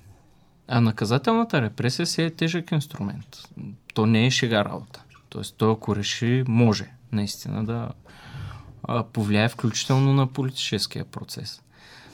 А 0.67 0.81
наказателната 0.81 1.61
репресия 1.61 2.05
си 2.05 2.21
е 2.21 2.29
тежък 2.29 2.71
инструмент. 2.71 3.37
То 3.93 4.05
не 4.05 4.25
е 4.25 4.31
шега 4.31 4.65
работа. 4.65 5.03
Тоест, 5.29 5.55
той 5.57 5.71
ако 5.71 5.95
реши, 5.95 6.43
може 6.47 6.91
наистина 7.11 7.65
да 7.65 7.89
повлияе 9.13 9.49
включително 9.49 10.13
на 10.13 10.27
политическия 10.27 11.05
процес. 11.05 11.61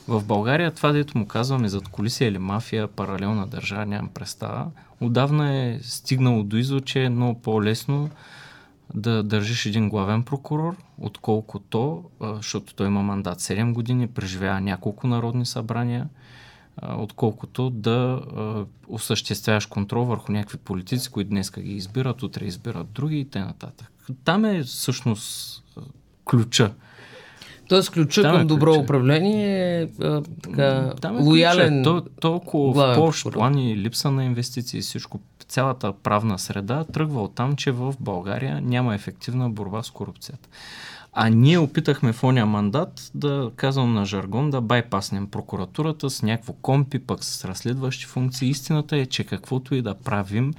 В 0.07 0.23
България 0.23 0.71
това, 0.71 0.91
дето 0.91 1.17
му 1.17 1.27
казваме 1.27 1.69
зад 1.69 1.87
колисия 1.87 2.27
или 2.27 2.37
мафия, 2.37 2.87
паралелна 2.87 3.47
държава, 3.47 3.85
нямам 3.85 4.09
представа, 4.09 4.65
отдавна 5.01 5.55
е 5.55 5.79
стигнало 5.81 6.43
до 6.43 6.57
извод, 6.57 6.85
че 6.85 7.03
е 7.03 7.09
много 7.09 7.41
по-лесно 7.41 8.09
да 8.95 9.23
държиш 9.23 9.65
един 9.65 9.89
главен 9.89 10.23
прокурор, 10.23 10.75
отколкото, 10.97 12.03
защото 12.21 12.75
той 12.75 12.87
има 12.87 13.03
мандат 13.03 13.39
7 13.39 13.73
години, 13.73 14.07
преживява 14.07 14.61
няколко 14.61 15.07
народни 15.07 15.45
събрания, 15.45 16.09
отколкото 16.81 17.69
да 17.69 18.21
осъществяваш 18.87 19.65
контрол 19.65 20.05
върху 20.05 20.31
някакви 20.31 20.57
политици, 20.57 21.11
които 21.11 21.29
днес 21.29 21.51
ги 21.51 21.73
избират, 21.73 22.23
утре 22.23 22.45
избират 22.45 22.91
други 22.91 23.19
и 23.19 23.25
т.н. 23.25 23.53
Там 24.23 24.45
е 24.45 24.63
всъщност 24.63 25.63
ключа 26.25 26.73
Тоест 27.67 27.91
ключа 27.91 28.21
Там 28.21 28.35
е 28.35 28.37
към 28.37 28.47
добро 28.47 28.71
ключа. 28.71 28.81
управление 28.81 29.81
е 29.81 29.87
така, 30.43 30.93
Там 31.01 31.17
е 31.17 31.21
лоялен. 31.21 31.83
То, 31.83 32.05
толкова 32.21 32.93
в 32.93 32.95
по-общ 32.95 33.31
план 33.31 33.57
и 33.57 33.77
липса 33.77 34.11
на 34.11 34.25
инвестиции 34.25 34.77
и 34.77 34.81
всичко, 34.81 35.19
цялата 35.47 35.93
правна 35.93 36.39
среда 36.39 36.83
тръгва 36.83 37.23
от 37.23 37.35
там, 37.35 37.55
че 37.55 37.71
в 37.71 37.95
България 37.99 38.61
няма 38.61 38.95
ефективна 38.95 39.49
борба 39.49 39.83
с 39.83 39.91
корупцията. 39.91 40.49
А 41.15 41.29
ние 41.29 41.57
опитахме 41.57 42.13
в 42.13 42.23
оня 42.23 42.45
мандат 42.45 43.11
да, 43.15 43.51
казвам 43.55 43.93
на 43.93 44.05
жаргон, 44.05 44.49
да 44.49 44.61
байпаснем 44.61 45.27
прокуратурата 45.27 46.09
с 46.09 46.23
някакво 46.23 46.53
компи, 46.53 46.99
пък 46.99 47.23
с 47.23 47.45
разследващи 47.45 48.05
функции. 48.05 48.49
Истината 48.49 48.97
е, 48.97 49.05
че 49.05 49.23
каквото 49.23 49.75
и 49.75 49.81
да 49.81 49.93
правим, 49.93 50.53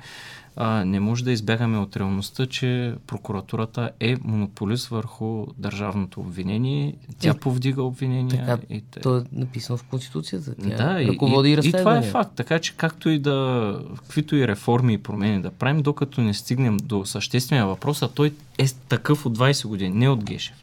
а, 0.56 0.84
не 0.84 1.00
може 1.00 1.24
да 1.24 1.32
избягаме 1.32 1.78
от 1.78 1.96
реалността, 1.96 2.46
че 2.46 2.94
прокуратурата 3.06 3.90
е 4.00 4.16
монополист 4.24 4.88
върху 4.88 5.46
държавното 5.58 6.20
обвинение. 6.20 6.94
Тя 7.18 7.30
е, 7.30 7.34
повдига 7.34 7.82
обвинения. 7.82 8.46
Така, 8.46 8.62
и 8.70 8.82
те... 8.90 9.00
То 9.00 9.16
е 9.16 9.24
написано 9.32 9.76
в 9.76 9.82
Конституцията. 9.82 10.54
Тя 10.54 10.76
да, 10.76 11.06
ръководи 11.06 11.50
и, 11.50 11.52
и, 11.52 11.68
и 11.68 11.72
това 11.72 11.98
е 11.98 12.02
факт. 12.02 12.32
Така 12.36 12.58
че 12.58 12.76
както 12.76 13.10
и 13.10 13.18
да, 13.18 13.80
каквито 13.96 14.36
и 14.36 14.48
реформи 14.48 14.94
и 14.94 14.98
промени 14.98 15.42
да 15.42 15.50
правим, 15.50 15.82
докато 15.82 16.20
не 16.20 16.34
стигнем 16.34 16.76
до 16.76 17.04
съществения 17.04 17.66
въпрос, 17.66 18.02
а 18.02 18.08
той 18.08 18.34
е 18.58 18.66
такъв 18.88 19.26
от 19.26 19.38
20 19.38 19.66
години, 19.66 19.94
не 19.94 20.08
от 20.08 20.24
Гешев. 20.24 20.56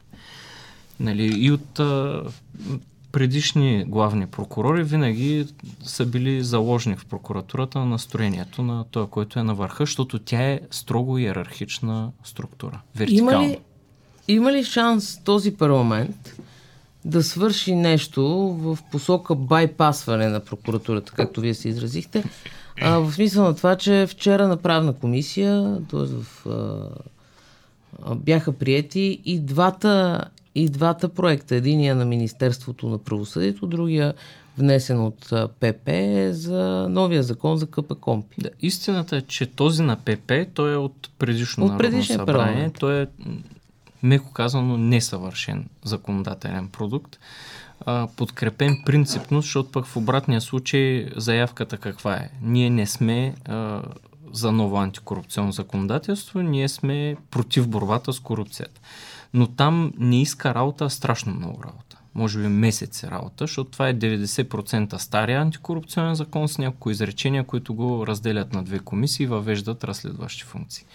Нали, 0.99 1.34
и 1.38 1.51
от 1.51 1.80
а, 1.80 2.23
предишни 3.12 3.86
главни 3.88 4.28
прокурори 4.28 4.84
винаги 4.84 5.47
са 5.84 6.06
били 6.06 6.43
заложни 6.43 6.95
в 6.95 7.06
прокуратурата 7.06 7.80
на 7.80 7.86
настроението 7.86 8.62
на 8.63 8.86
той, 8.91 9.08
който 9.08 9.39
е 9.39 9.43
на 9.43 9.56
върха, 9.56 9.84
защото 9.84 10.19
тя 10.19 10.41
е 10.41 10.60
строго 10.71 11.17
иерархична 11.17 12.12
структура. 12.24 12.82
Вертикална. 12.95 13.34
Има 13.34 13.47
ли, 13.47 13.60
има 14.28 14.52
ли 14.52 14.63
шанс 14.63 15.24
този 15.24 15.56
парламент 15.56 16.36
да 17.06 17.24
свърши 17.24 17.76
нещо 17.76 18.24
в 18.60 18.78
посока 18.91 19.36
байпасване 19.36 20.28
на 20.28 20.39
прокуратурата, 20.39 21.12
както 21.12 21.41
вие 21.41 21.54
се 21.54 21.69
изразихте, 21.69 22.24
а, 22.82 22.97
в 22.97 23.13
смисъл 23.13 23.43
на 23.43 23.56
това, 23.56 23.76
че 23.76 24.08
вчера 24.10 24.47
на 24.47 24.58
правна 24.58 24.93
комисия, 24.93 25.82
т.е. 25.91 26.06
в 26.06 26.45
а, 28.06 28.15
бяха 28.15 28.52
приети 28.52 29.21
и 29.26 29.39
двата, 29.39 30.26
и 30.56 30.70
двата 30.70 31.10
проекта. 31.10 31.56
Единия 31.56 31.96
на 31.96 32.06
Министерството 32.06 32.90
на 32.90 32.98
правосъдието, 32.98 33.68
другия 33.68 34.14
внесен 34.58 35.06
от 35.06 35.34
ПП 35.60 35.90
за 36.32 36.88
новия 36.90 37.24
закон 37.24 37.58
за 37.58 37.68
КПКОМПИ. 37.68 38.42
Да, 38.42 38.50
истината 38.62 39.18
е, 39.18 39.22
че 39.22 39.46
този 39.46 39.84
на 39.84 39.96
ПП, 39.96 40.32
той 40.54 40.74
е 40.74 40.78
от 40.78 41.10
предишно 41.20 41.66
от 41.66 41.72
народно 41.72 42.04
събрание. 42.04 42.26
Парламент. 42.26 42.76
Той 42.80 43.02
е, 43.02 43.08
меко 44.04 44.34
казано, 44.34 44.78
несъвършен 44.78 45.70
законодателен 45.84 46.68
продукт. 46.68 47.20
А, 47.86 48.08
подкрепен 48.18 48.82
принципно, 48.86 49.42
защото 49.42 49.72
пък 49.72 49.86
в 49.86 49.98
обратния 49.98 50.42
случай 50.42 51.10
заявката 51.16 51.78
каква 51.78 52.16
е? 52.16 52.30
Ние 52.42 52.70
не 52.70 52.88
сме 52.88 53.36
а, 53.46 53.82
за 54.34 54.52
ново 54.52 54.78
антикорупционно 54.78 55.52
законодателство, 55.52 56.42
ние 56.42 56.70
сме 56.70 57.16
против 57.32 57.68
борбата 57.68 58.14
с 58.14 58.20
корупцията. 58.20 58.82
Но 59.34 59.48
там 59.48 59.94
не 59.98 60.22
иска 60.22 60.54
работа 60.54 60.89
страшно 60.89 61.34
много 61.34 61.63
работа. 61.63 61.98
Може 62.15 62.39
би 62.39 62.48
месец 62.48 63.04
е 63.04 63.12
работа, 63.12 63.44
защото 63.44 63.72
това 63.72 63.89
е 63.89 63.96
90% 63.96 64.98
стария 64.98 65.41
антикорупционен 65.41 66.15
закон 66.15 66.48
с 66.48 66.58
няколко 66.58 66.89
изречения, 66.89 67.44
които 67.44 67.74
го 67.74 68.08
разделят 68.08 68.54
на 68.54 68.63
две 68.63 68.80
комисии 68.80 69.24
и 69.24 69.28
въвеждат 69.28 69.84
разследващи 69.84 70.44
функции. 70.44 70.86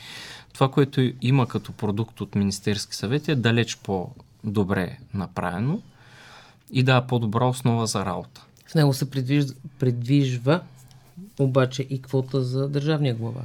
Това, 0.53 0.70
което 0.70 1.12
има 1.22 1.46
като 1.49 1.72
продукт 1.72 2.20
от 2.20 2.35
Министерски 2.35 2.96
съвет 2.96 3.29
е 3.29 3.35
далеч 3.35 3.77
по-добре 3.77 4.99
направено 5.14 5.81
и 6.70 6.83
да 6.83 7.07
по-добра 7.07 7.44
основа 7.44 7.87
за 7.87 8.05
работа. 8.05 8.44
В 8.66 8.75
него 8.75 8.94
се 8.94 9.11
предвижда, 9.11 9.55
предвижва 9.79 10.61
обаче 11.38 11.87
и 11.90 12.03
квота 12.03 12.42
за 12.42 12.68
държавния 12.68 13.14
глава 13.14 13.42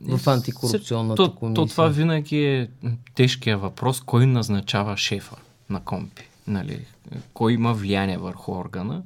в 0.00 0.28
антикорупционната 0.28 1.24
то, 1.24 1.34
комисия. 1.34 1.54
То 1.54 1.66
това 1.66 1.88
винаги 1.88 2.44
е 2.44 2.68
тежкия 3.14 3.58
въпрос, 3.58 4.00
кой 4.00 4.26
назначава 4.26 4.96
шефа 4.96 5.36
на 5.70 5.80
компи, 5.80 6.28
нали? 6.46 6.86
кой 7.34 7.52
има 7.52 7.74
влияние 7.74 8.18
върху 8.18 8.52
органа 8.52 9.02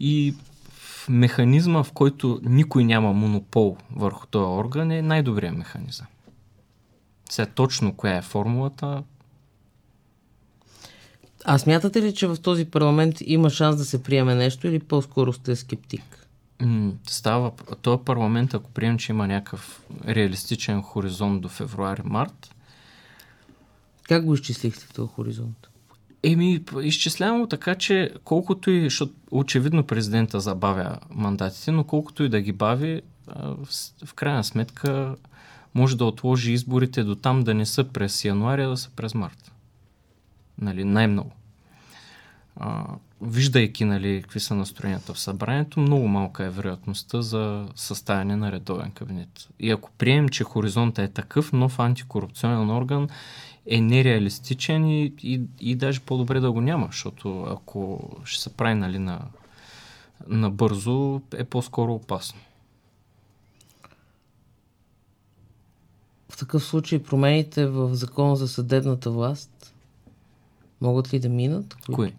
и 0.00 0.34
механизма, 1.08 1.82
в 1.82 1.92
който 1.92 2.40
никой 2.42 2.84
няма 2.84 3.12
монопол 3.12 3.76
върху 3.96 4.26
този 4.26 4.44
орган 4.44 4.90
е 4.90 5.02
най-добрият 5.02 5.56
механизъм. 5.56 6.06
Сега 7.30 7.46
точно 7.54 7.94
коя 7.94 8.16
е 8.16 8.22
формулата, 8.22 9.02
а 11.44 11.58
смятате 11.58 12.02
ли, 12.02 12.14
че 12.14 12.26
в 12.26 12.36
този 12.36 12.64
парламент 12.64 13.16
има 13.20 13.50
шанс 13.50 13.76
да 13.76 13.84
се 13.84 14.02
приеме 14.02 14.34
нещо 14.34 14.66
или 14.66 14.78
по-скоро 14.78 15.32
сте 15.32 15.56
скептик? 15.56 16.19
Става, 17.06 17.52
този 17.82 18.04
парламент, 18.04 18.54
ако 18.54 18.70
прием, 18.70 18.98
че 18.98 19.12
има 19.12 19.26
някакъв 19.26 19.82
реалистичен 20.06 20.82
хоризонт 20.82 21.42
до 21.42 21.48
февруари-март. 21.48 22.54
Как 24.02 24.24
го 24.24 24.34
изчислихте 24.34 24.94
този 24.94 25.12
хоризонт? 25.12 25.68
Еми, 26.22 26.64
изчислявам 26.82 27.48
така, 27.48 27.74
че 27.74 28.14
колкото 28.24 28.70
и, 28.70 28.84
защото 28.84 29.12
очевидно 29.30 29.86
президента 29.86 30.40
забавя 30.40 30.98
мандатите, 31.10 31.72
но 31.72 31.84
колкото 31.84 32.22
и 32.22 32.28
да 32.28 32.40
ги 32.40 32.52
бави, 32.52 33.02
в 34.04 34.14
крайна 34.14 34.44
сметка 34.44 35.16
може 35.74 35.96
да 35.96 36.04
отложи 36.04 36.52
изборите 36.52 37.04
до 37.04 37.14
там 37.14 37.42
да 37.42 37.54
не 37.54 37.66
са 37.66 37.84
през 37.84 38.24
януаря, 38.24 38.68
да 38.68 38.76
са 38.76 38.90
през 38.90 39.14
март. 39.14 39.52
Нали, 40.58 40.84
най-много 40.84 41.32
виждайки 43.22 43.84
нали, 43.84 44.22
какви 44.22 44.40
са 44.40 44.54
настроенията 44.54 45.14
в 45.14 45.20
събранието, 45.20 45.80
много 45.80 46.08
малка 46.08 46.44
е 46.44 46.50
вероятността 46.50 47.22
за 47.22 47.68
съставяне 47.74 48.36
на 48.36 48.52
редовен 48.52 48.90
кабинет. 48.90 49.48
И 49.60 49.70
ако 49.70 49.90
приемем, 49.98 50.28
че 50.28 50.44
хоризонта 50.44 51.02
е 51.02 51.08
такъв, 51.08 51.52
нов 51.52 51.78
антикорупционен 51.78 52.70
орган 52.70 53.08
е 53.66 53.80
нереалистичен 53.80 54.86
и, 54.86 55.14
и, 55.22 55.40
и 55.60 55.74
даже 55.74 56.00
по-добре 56.00 56.40
да 56.40 56.52
го 56.52 56.60
няма, 56.60 56.86
защото 56.86 57.42
ако 57.42 58.10
ще 58.24 58.42
се 58.42 58.56
прави 58.56 58.74
нали, 58.74 58.98
на, 58.98 59.20
на 60.26 60.50
бързо, 60.50 61.20
е 61.34 61.44
по-скоро 61.44 61.94
опасно. 61.94 62.40
В 66.28 66.36
такъв 66.36 66.64
случай 66.64 67.02
промените 67.02 67.66
в 67.66 67.94
закон 67.94 68.36
за 68.36 68.48
съдебната 68.48 69.10
власт 69.10 69.74
могат 70.80 71.14
ли 71.14 71.18
да 71.18 71.28
минат? 71.28 71.76
Кои? 71.92 72.12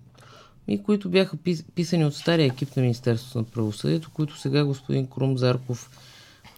И 0.74 0.84
които 0.84 1.10
бяха 1.10 1.38
писани 1.76 2.06
от 2.06 2.16
стария 2.16 2.46
екип 2.46 2.76
на 2.76 2.82
Министерството 2.82 3.38
на 3.38 3.44
правосъдието, 3.44 4.10
които 4.14 4.40
сега 4.40 4.66
господин 4.66 5.08
Крум 5.08 5.38
Зарков 5.38 5.90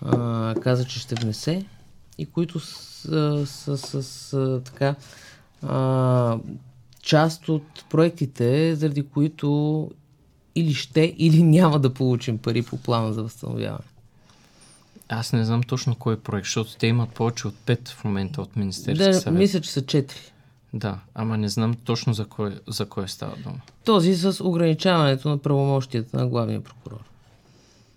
а, 0.02 0.56
каза, 0.62 0.86
че 0.86 1.00
ще 1.00 1.16
внесе 1.16 1.66
и 2.18 2.26
които 2.26 2.60
са, 2.60 3.46
са, 3.46 3.78
са, 3.78 4.04
са 4.04 4.62
така 4.66 4.96
а, 5.62 6.38
част 7.02 7.50
от 7.50 7.86
проектите, 7.90 8.76
заради 8.76 9.04
които 9.04 9.92
или 10.56 10.74
ще, 10.74 11.16
или 11.18 11.44
няма 11.44 11.80
да 11.80 11.94
получим 11.94 12.38
пари 12.38 12.62
по 12.62 12.78
плана 12.78 13.14
за 13.14 13.24
възстановяване. 13.24 13.86
Аз 15.10 15.34
не 15.34 15.46
знам 15.46 15.64
точно 15.64 15.96
кой 15.96 16.14
е 16.14 16.18
проект, 16.18 16.46
защото 16.46 16.78
те 16.78 16.88
имат 16.88 17.10
повече 17.10 17.48
от 17.48 17.56
5 17.66 17.90
в 17.90 18.04
момента 18.04 18.42
от 18.42 18.56
Министерския 18.56 19.08
да, 19.08 19.22
съвет. 19.22 19.40
Мисля, 19.40 19.62
че 19.62 19.72
са 19.72 19.82
4. 19.82 20.12
Да, 20.74 21.00
ама 21.16 21.38
не 21.38 21.50
знам 21.50 21.74
точно 21.74 22.14
за 22.14 22.26
кой, 22.26 22.60
за 22.68 22.86
кой 22.86 23.08
става 23.08 23.36
дума. 23.36 23.60
Този 23.86 24.16
с 24.16 24.44
ограничаването 24.44 25.30
на 25.30 25.38
правомощията 25.38 26.18
на 26.18 26.28
главния 26.28 26.62
прокурор. 26.62 27.04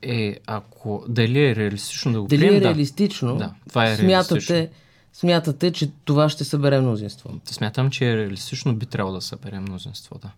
Е, 0.03 0.37
ако 0.47 1.05
дали 1.09 1.47
е 1.47 1.57
реалистично 1.57 2.12
да 2.12 2.21
го 2.21 2.27
дали 2.27 2.41
прием, 2.41 2.57
е 2.57 2.61
реалистично, 2.61 3.37
да, 3.37 3.53
това 3.69 3.91
е 3.91 3.97
смятате, 3.97 4.55
реалистично. 4.55 4.69
смятате, 5.12 5.73
че 5.73 5.91
това 6.05 6.29
ще 6.29 6.45
събере 6.45 6.81
мнозинство? 6.81 7.31
Смятам, 7.45 7.91
че 7.91 8.11
е 8.11 8.17
реалистично, 8.17 8.75
би 8.75 8.87
трябвало 8.87 9.17
да 9.17 9.23
събере 9.23 9.61
мнозинство, 9.61 10.19
да. 10.23 10.31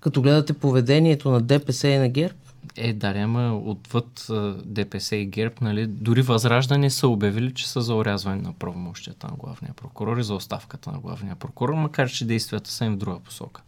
Като 0.00 0.22
гледате 0.22 0.52
поведението 0.52 1.30
на 1.30 1.40
ДПС 1.40 1.88
и 1.88 1.98
на 1.98 2.08
ГЕРБ? 2.08 2.34
Е, 2.76 2.92
да, 2.92 3.08
ама 3.08 3.56
отвъд 3.56 4.26
ДПС 4.64 5.16
и 5.16 5.26
ГЕРБ, 5.26 5.54
нали, 5.60 5.86
дори 5.86 6.22
Възраждане 6.22 6.90
са 6.90 7.08
обявили, 7.08 7.54
че 7.54 7.68
са 7.68 7.82
за 7.82 7.94
урязване 7.94 8.42
на 8.42 8.52
правомощията 8.52 9.26
на 9.26 9.36
главния 9.36 9.74
прокурор 9.74 10.16
и 10.16 10.24
за 10.24 10.34
оставката 10.34 10.92
на 10.92 10.98
главния 10.98 11.36
прокурор, 11.36 11.74
макар 11.74 12.10
че 12.10 12.24
действията 12.24 12.70
са 12.70 12.84
им 12.84 12.92
в 12.92 12.96
друга 12.96 13.20
посока. 13.20 13.62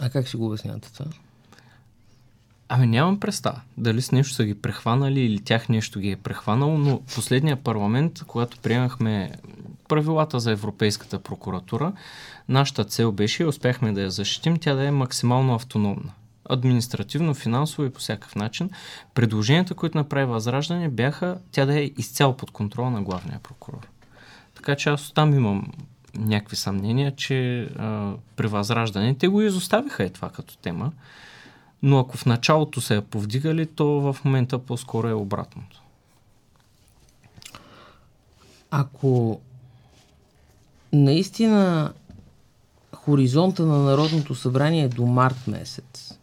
А 0.00 0.10
как 0.10 0.28
си 0.28 0.36
го 0.36 0.46
обяснявате 0.46 0.92
това? 0.92 1.06
Ами 2.68 2.86
нямам 2.86 3.20
представа 3.20 3.60
дали 3.76 4.02
с 4.02 4.12
нещо 4.12 4.34
са 4.34 4.44
ги 4.44 4.54
прехванали 4.54 5.20
или 5.20 5.40
тях 5.40 5.68
нещо 5.68 6.00
ги 6.00 6.10
е 6.10 6.16
прехванало, 6.16 6.78
но 6.78 7.00
последния 7.14 7.56
парламент, 7.56 8.22
когато 8.26 8.58
приемахме 8.58 9.32
правилата 9.88 10.40
за 10.40 10.52
Европейската 10.52 11.18
прокуратура, 11.18 11.92
нашата 12.48 12.84
цел 12.84 13.12
беше 13.12 13.42
и 13.42 13.46
успяхме 13.46 13.92
да 13.92 14.02
я 14.02 14.10
защитим, 14.10 14.56
тя 14.56 14.74
да 14.74 14.84
е 14.84 14.90
максимално 14.90 15.54
автономна 15.54 16.12
административно, 16.48 17.34
финансово 17.34 17.84
и 17.84 17.90
по 17.90 18.00
всякакъв 18.00 18.34
начин. 18.34 18.70
Предложенията, 19.14 19.74
които 19.74 19.98
направи 19.98 20.24
Възраждане, 20.24 20.88
бяха 20.88 21.38
тя 21.52 21.66
да 21.66 21.80
е 21.80 21.84
изцяло 21.84 22.36
под 22.36 22.50
контрол 22.50 22.90
на 22.90 23.02
главния 23.02 23.38
прокурор. 23.42 23.88
Така 24.54 24.76
че 24.76 24.88
аз 24.90 25.12
там 25.12 25.34
имам 25.34 25.72
някакви 26.14 26.56
съмнения, 26.56 27.16
че 27.16 27.62
а, 27.62 28.12
при 28.36 28.46
Възраждане 28.46 29.14
те 29.14 29.28
го 29.28 29.42
изоставиха 29.42 30.04
е 30.04 30.08
това 30.08 30.30
като 30.30 30.56
тема, 30.56 30.92
но 31.82 31.98
ако 31.98 32.16
в 32.16 32.26
началото 32.26 32.80
се 32.80 32.94
я 32.94 33.02
повдигали, 33.02 33.66
то 33.66 33.86
в 33.86 34.16
момента 34.24 34.58
по-скоро 34.58 35.08
е 35.08 35.12
обратното. 35.12 35.82
Ако 38.70 39.40
наистина 40.92 41.92
хоризонта 42.96 43.66
на 43.66 43.78
Народното 43.78 44.34
събрание 44.34 44.84
е 44.84 44.88
до 44.88 45.06
март 45.06 45.46
месец, 45.46 46.17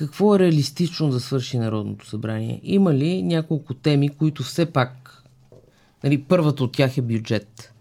какво 0.00 0.34
е 0.34 0.38
реалистично 0.38 1.10
да 1.10 1.20
свърши 1.20 1.58
Народното 1.58 2.06
събрание? 2.06 2.60
Има 2.62 2.94
ли 2.94 3.22
няколко 3.22 3.74
теми, 3.74 4.08
които 4.08 4.42
все 4.42 4.66
пак, 4.66 5.22
нали, 6.04 6.22
първата 6.22 6.64
от 6.64 6.72
тях 6.72 6.98
е 6.98 7.02
бюджет. 7.02 7.72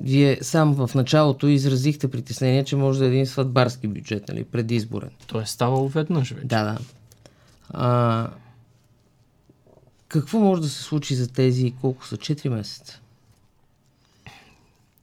Вие 0.00 0.38
сам 0.42 0.74
в 0.74 0.94
началото 0.94 1.48
изразихте 1.48 2.10
притеснение, 2.10 2.64
че 2.64 2.76
може 2.76 2.98
да 2.98 3.04
е 3.04 3.08
един 3.08 3.26
сватбарски 3.26 3.88
бюджет, 3.88 4.28
нали, 4.28 4.44
предизборен. 4.44 5.10
Той 5.26 5.42
е 5.42 5.46
ставало 5.46 5.88
веднъж 5.88 6.30
вече. 6.30 6.46
Да, 6.46 6.64
да. 6.64 6.78
А, 7.70 8.30
какво 10.08 10.38
може 10.38 10.62
да 10.62 10.68
се 10.68 10.82
случи 10.82 11.14
за 11.14 11.32
тези 11.32 11.74
колко 11.80 12.06
са? 12.06 12.16
4 12.16 12.48
месеца? 12.48 13.00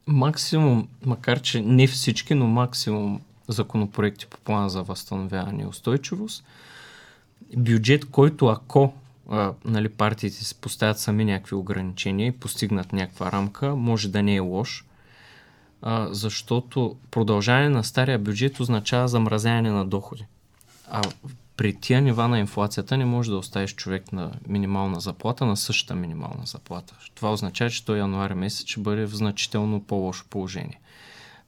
Максимум, 0.06 0.88
макар 1.06 1.40
че 1.40 1.60
не 1.60 1.86
всички, 1.86 2.34
но 2.34 2.46
максимум 2.46 3.20
законопроекти 3.48 4.26
по 4.26 4.38
плана 4.38 4.70
за 4.70 4.82
възстановяване 4.82 5.62
и 5.62 5.66
устойчивост. 5.66 6.44
Бюджет, 7.56 8.04
който 8.04 8.46
ако 8.46 8.92
а, 9.30 9.52
нали, 9.64 9.88
партиите 9.88 10.44
се 10.44 10.54
поставят 10.54 10.98
сами 10.98 11.24
някакви 11.24 11.54
ограничения 11.54 12.26
и 12.26 12.32
постигнат 12.32 12.92
някаква 12.92 13.32
рамка, 13.32 13.76
може 13.76 14.08
да 14.08 14.22
не 14.22 14.36
е 14.36 14.40
лош, 14.40 14.84
а, 15.82 16.08
защото 16.10 16.96
продължаване 17.10 17.68
на 17.68 17.84
стария 17.84 18.18
бюджет 18.18 18.60
означава 18.60 19.08
замразяване 19.08 19.70
на 19.70 19.86
доходи. 19.86 20.26
А 20.90 21.02
при 21.56 21.74
тия 21.74 22.02
нива 22.02 22.28
на 22.28 22.38
инфлацията 22.38 22.96
не 22.96 23.04
може 23.04 23.30
да 23.30 23.36
оставиш 23.36 23.74
човек 23.74 24.12
на 24.12 24.32
минимална 24.48 25.00
заплата, 25.00 25.46
на 25.46 25.56
същата 25.56 25.94
минимална 25.94 26.42
заплата. 26.46 26.94
Това 27.14 27.32
означава, 27.32 27.70
че 27.70 27.84
той 27.84 27.98
януари 27.98 28.34
месец 28.34 28.66
ще 28.66 28.80
бъде 28.80 29.06
в 29.06 29.16
значително 29.16 29.82
по-лошо 29.82 30.24
положение. 30.30 30.80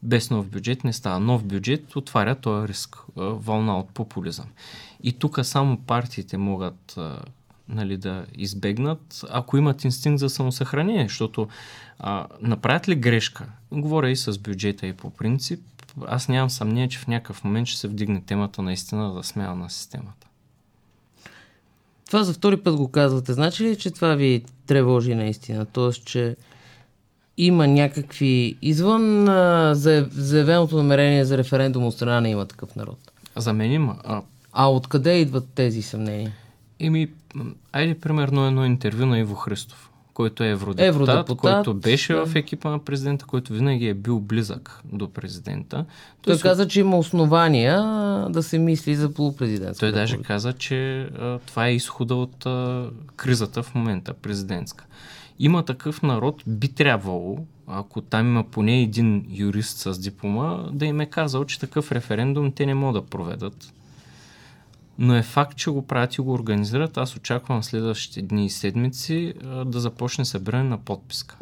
Без 0.03 0.29
нов 0.29 0.47
бюджет 0.47 0.83
не 0.83 0.93
става. 0.93 1.19
Нов 1.19 1.43
бюджет 1.43 1.95
отваря 1.95 2.35
този 2.35 2.67
риск, 2.67 2.97
вълна 3.15 3.79
от 3.79 3.89
популизъм. 3.89 4.45
И 5.03 5.13
тук 5.13 5.39
само 5.43 5.77
партиите 5.77 6.37
могат 6.37 6.99
нали, 7.69 7.97
да 7.97 8.25
избегнат, 8.35 9.25
ако 9.29 9.57
имат 9.57 9.83
инстинкт 9.83 10.19
за 10.19 10.29
самосъхранение, 10.29 11.03
защото 11.03 11.47
а, 11.99 12.27
направят 12.41 12.89
ли 12.89 12.95
грешка, 12.95 13.45
говоря 13.71 14.09
и 14.09 14.15
с 14.15 14.39
бюджета 14.39 14.87
и 14.87 14.93
по 14.93 15.09
принцип, 15.09 15.59
аз 16.07 16.27
нямам 16.27 16.49
съмнение, 16.49 16.89
че 16.89 16.99
в 16.99 17.07
някакъв 17.07 17.43
момент 17.43 17.67
ще 17.67 17.79
се 17.79 17.87
вдигне 17.87 18.21
темата 18.21 18.61
наистина 18.61 19.13
за 19.13 19.23
смяна 19.23 19.55
на 19.55 19.69
системата. 19.69 20.27
Това 22.07 22.23
за 22.23 22.33
втори 22.33 22.57
път 22.57 22.75
го 22.75 22.91
казвате. 22.91 23.33
Значи 23.33 23.63
ли, 23.63 23.77
че 23.77 23.91
това 23.91 24.15
ви 24.15 24.43
тревожи 24.65 25.15
наистина? 25.15 25.65
Тоест, 25.65 26.05
че 26.05 26.35
има 27.39 27.67
някакви 27.67 28.55
извън 28.61 29.29
а, 29.29 29.75
заявеното 30.11 30.77
намерение 30.77 31.25
за 31.25 31.37
референдум 31.37 31.85
от 31.85 31.93
страна 31.93 32.21
на 32.21 32.29
има 32.29 32.45
такъв 32.45 32.75
народ? 32.75 33.11
За 33.35 33.53
мен 33.53 33.71
има. 33.71 33.95
А, 34.03 34.21
а 34.53 34.71
откъде 34.71 35.17
идват 35.17 35.47
тези 35.55 35.81
съмнения? 35.81 36.31
Еми, 36.79 37.07
айде 37.71 37.99
примерно 37.99 38.47
едно 38.47 38.65
интервю 38.65 39.05
на 39.05 39.19
Иво 39.19 39.35
Христов 39.35 39.89
който 40.19 40.43
е 40.43 40.49
евродепутат, 40.49 40.87
евродепутат 40.87 41.37
който 41.37 41.73
беше 41.73 42.13
да. 42.13 42.25
в 42.25 42.35
екипа 42.35 42.69
на 42.69 42.79
президента, 42.79 43.25
който 43.25 43.53
винаги 43.53 43.87
е 43.87 43.93
бил 43.93 44.19
близък 44.19 44.81
до 44.93 45.09
президента. 45.09 45.85
Той, 46.21 46.33
той 46.33 46.41
каза, 46.41 46.67
че 46.67 46.79
има 46.79 46.97
основания 46.97 47.81
да 48.29 48.43
се 48.43 48.57
мисли 48.57 48.95
за 48.95 49.13
полупрезидентска. 49.13 49.79
Той 49.79 49.91
даже 49.91 50.17
каза, 50.17 50.53
че 50.53 51.01
а, 51.01 51.39
това 51.39 51.67
е 51.67 51.75
изхода 51.75 52.15
от 52.15 52.45
а, 52.45 52.89
кризата 53.15 53.63
в 53.63 53.75
момента, 53.75 54.13
президентска. 54.13 54.85
Има 55.39 55.65
такъв 55.65 56.01
народ, 56.01 56.43
би 56.47 56.67
трябвало, 56.67 57.37
ако 57.67 58.01
там 58.01 58.27
има 58.27 58.43
поне 58.43 58.81
един 58.81 59.25
юрист 59.29 59.77
с 59.77 59.99
диплома, 59.99 60.69
да 60.71 60.85
им 60.85 61.01
е 61.01 61.05
казал, 61.05 61.45
че 61.45 61.59
такъв 61.59 61.91
референдум 61.91 62.51
те 62.51 62.65
не 62.65 62.73
могат 62.73 63.03
да 63.03 63.09
проведат 63.09 63.73
но 64.99 65.15
е 65.15 65.23
факт, 65.23 65.57
че 65.57 65.69
го 65.69 65.87
правят 65.87 66.15
и 66.15 66.21
го 66.21 66.33
организират. 66.33 66.97
Аз 66.97 67.15
очаквам 67.15 67.63
следващите 67.63 68.21
дни 68.21 68.45
и 68.45 68.49
седмици 68.49 69.33
да 69.65 69.79
започне 69.79 70.25
събиране 70.25 70.69
на 70.69 70.77
подписка. 70.77 71.37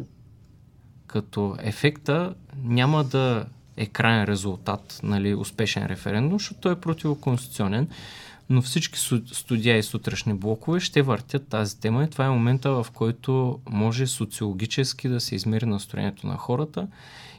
Като 1.06 1.56
ефекта 1.60 2.34
няма 2.62 3.04
да 3.04 3.46
е 3.76 3.86
крайен 3.86 4.24
резултат, 4.24 5.00
нали, 5.02 5.34
успешен 5.34 5.86
референдум, 5.86 6.38
защото 6.38 6.60
той 6.60 6.72
е 6.72 6.80
противоконституционен, 6.80 7.88
но 8.50 8.62
всички 8.62 8.98
студия 9.32 9.78
и 9.78 9.82
сутрешни 9.82 10.34
блокове 10.34 10.80
ще 10.80 11.02
въртят 11.02 11.48
тази 11.48 11.80
тема 11.80 12.04
и 12.04 12.10
това 12.10 12.24
е 12.24 12.30
момента, 12.30 12.70
в 12.70 12.86
който 12.94 13.58
може 13.70 14.06
социологически 14.06 15.08
да 15.08 15.20
се 15.20 15.34
измери 15.34 15.66
настроението 15.66 16.26
на 16.26 16.36
хората 16.36 16.86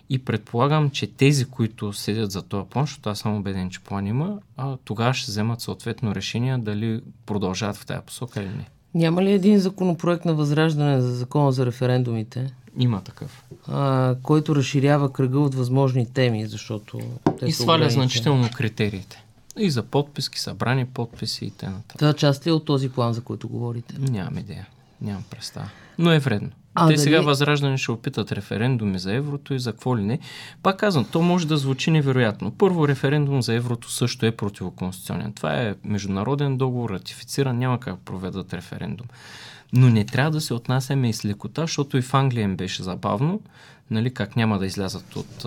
и 0.10 0.20
предполагам, 0.20 0.90
че 0.90 1.08
тези, 1.08 1.46
които 1.46 1.94
седят 1.94 2.32
за 2.32 2.42
този 2.42 2.70
план, 2.70 2.86
защото 2.86 3.10
аз 3.10 3.20
съм 3.20 3.36
убеден, 3.36 3.70
че 3.70 3.80
план 3.80 4.08
има, 4.08 4.40
а, 4.58 4.78
тогава 4.86 5.14
ще 5.14 5.32
вземат 5.32 5.62
съответно 5.62 6.16
решение 6.16 6.58
дали 6.58 7.02
продължават 7.26 7.76
в 7.76 7.86
тази 7.86 8.06
посока 8.06 8.42
или 8.42 8.50
не. 8.50 8.70
Няма 8.94 9.24
ли 9.24 9.32
един 9.32 9.60
законопроект 9.60 10.26
на 10.26 10.34
възраждане 10.34 11.02
за 11.02 11.16
закона 11.16 11.52
за 11.52 11.66
референдумите? 11.66 12.54
Има 12.78 13.02
такъв. 13.02 13.44
А, 13.68 14.16
който 14.24 14.56
разширява 14.56 15.14
кръга 15.14 15.40
от 15.40 15.56
възможни 15.56 16.14
теми, 16.14 16.46
защото. 16.46 17.00
Те 17.40 17.46
и 17.46 17.52
сваля 17.52 17.90
значително 17.90 18.50
критериите. 18.56 19.24
И 19.60 19.70
за 19.70 19.84
подписки, 19.84 20.40
събрани 20.40 20.86
подписи 20.86 21.46
и 21.46 21.52
т.н. 21.52 21.82
Това 21.98 22.14
част 22.14 22.46
ли 22.46 22.50
е 22.50 22.54
от 22.54 22.66
този 22.66 22.90
план, 22.90 23.14
за 23.14 23.22
който 23.22 23.50
говорите? 23.50 23.96
Нямам 24.00 24.38
идея. 24.38 24.68
Нямам 25.02 25.24
представа. 25.30 25.70
Но 25.98 26.12
е 26.12 26.20
вредно. 26.20 26.50
А, 26.76 26.88
Те 26.88 26.94
дали... 26.94 27.04
сега 27.04 27.22
възраждане 27.22 27.78
ще 27.78 27.92
опитат 27.92 28.32
референдуми 28.32 29.00
за 29.00 29.14
еврото 29.14 29.54
и 29.54 29.60
за 29.60 29.72
какво 29.72 29.98
ли 29.98 30.04
не. 30.04 30.20
Пак 30.64 30.80
казвам, 30.80 31.06
то 31.12 31.22
може 31.22 31.48
да 31.48 31.58
звучи 31.58 31.92
невероятно. 31.92 32.52
Първо, 32.52 32.88
референдум 32.88 33.42
за 33.42 33.54
еврото 33.54 33.92
също 33.92 34.26
е 34.26 34.32
противоконституционен. 34.32 35.34
Това 35.34 35.62
е 35.62 35.76
международен 35.84 36.58
договор, 36.58 36.90
ратифициран, 36.90 37.58
няма 37.58 37.80
как 37.80 38.00
проведат 38.00 38.54
референдум. 38.54 39.08
Но 39.74 39.90
не 39.90 40.06
трябва 40.06 40.32
да 40.32 40.42
се 40.42 40.54
отнасяме 40.54 41.10
и 41.10 41.14
с 41.14 41.26
лекота, 41.26 41.62
защото 41.62 41.98
и 41.98 42.02
в 42.02 42.14
Англия 42.14 42.44
им 42.44 42.58
беше 42.58 42.84
забавно, 42.84 43.40
нали, 43.92 44.14
как 44.14 44.36
няма 44.36 44.60
да 44.60 44.66
излязат 44.66 45.16
от 45.16 45.46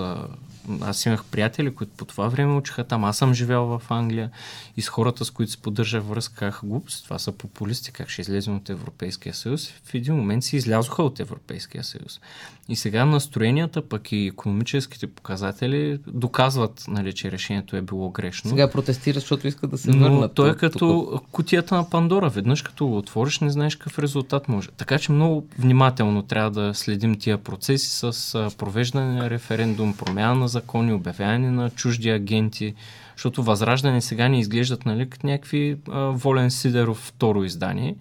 аз 0.81 1.07
имах 1.07 1.25
приятели, 1.25 1.75
които 1.75 1.93
по 1.97 2.05
това 2.05 2.29
време 2.29 2.57
учиха 2.57 2.85
там. 2.85 3.05
Аз 3.05 3.19
съм 3.19 3.35
живял 3.35 3.65
в 3.67 3.83
Англия 3.91 4.31
и 4.77 4.83
с 4.83 4.89
хората, 4.89 5.25
с 5.25 5.31
които 5.31 5.53
се 5.53 5.59
поддържа 5.59 6.01
връзка, 6.01 6.35
казаха 6.35 6.67
глупост. 6.67 7.05
Това 7.05 7.19
са 7.19 7.33
популисти, 7.33 7.93
как 7.93 8.09
ще 8.09 8.21
излезем 8.21 8.57
от 8.57 8.71
Европейския 8.71 9.35
съюз. 9.35 9.69
В 9.85 9.95
един 9.95 10.15
момент 10.15 10.45
си 10.45 10.57
излязоха 10.57 11.03
от 11.03 11.21
Европейския 11.21 11.85
съюз. 11.85 12.21
И 12.69 12.77
сега 12.77 13.05
настроенията, 13.05 13.89
пък 13.89 14.13
и 14.13 14.27
економическите 14.27 15.07
показатели 15.07 15.99
доказват, 16.07 16.85
нали, 16.89 17.13
че 17.13 17.33
решението 17.33 17.77
е 17.77 17.83
било 17.83 18.11
грешно. 18.11 18.51
Сега 18.51 18.71
протестират, 18.71 19.21
защото 19.21 19.49
искат 19.49 19.71
да 19.71 19.79
се 19.79 19.91
Но 19.91 20.11
върнат. 20.11 20.35
той 20.35 20.51
е 20.51 20.55
като 20.55 20.79
тук. 20.79 21.31
кутията 21.31 21.75
на 21.75 21.91
Пандора. 21.91 22.29
Веднъж 22.31 22.63
като 22.63 22.87
го 22.87 22.99
отвориш, 22.99 23.41
не 23.41 23.51
знаеш 23.51 23.77
какъв 23.77 23.99
резултат 23.99 24.49
може. 24.49 24.69
Така 24.69 24.99
че 24.99 25.13
много 25.13 25.47
внимателно 25.59 26.23
трябва 26.23 26.51
да 26.51 26.75
следим 26.75 27.19
тия 27.19 27.39
процеси 27.39 27.91
с 27.91 28.32
провеждане 28.33 29.15
на 29.15 29.31
референдум, 29.31 29.97
промяна 29.97 30.35
на 30.35 30.49
закони, 30.49 30.93
обявяване 30.93 31.51
на 31.51 31.71
чужди 31.71 32.11
агенти, 32.11 32.75
защото 33.17 33.43
Възраждане 33.43 34.01
сега 34.01 34.29
ни 34.29 34.41
изглеждат 34.41 34.87
нали, 34.87 35.11
като 35.11 35.27
някакви 35.27 35.77
а, 35.91 36.01
Волен 36.01 36.51
Сидеров 36.51 36.99
второ 36.99 37.45
издание. 37.45 37.97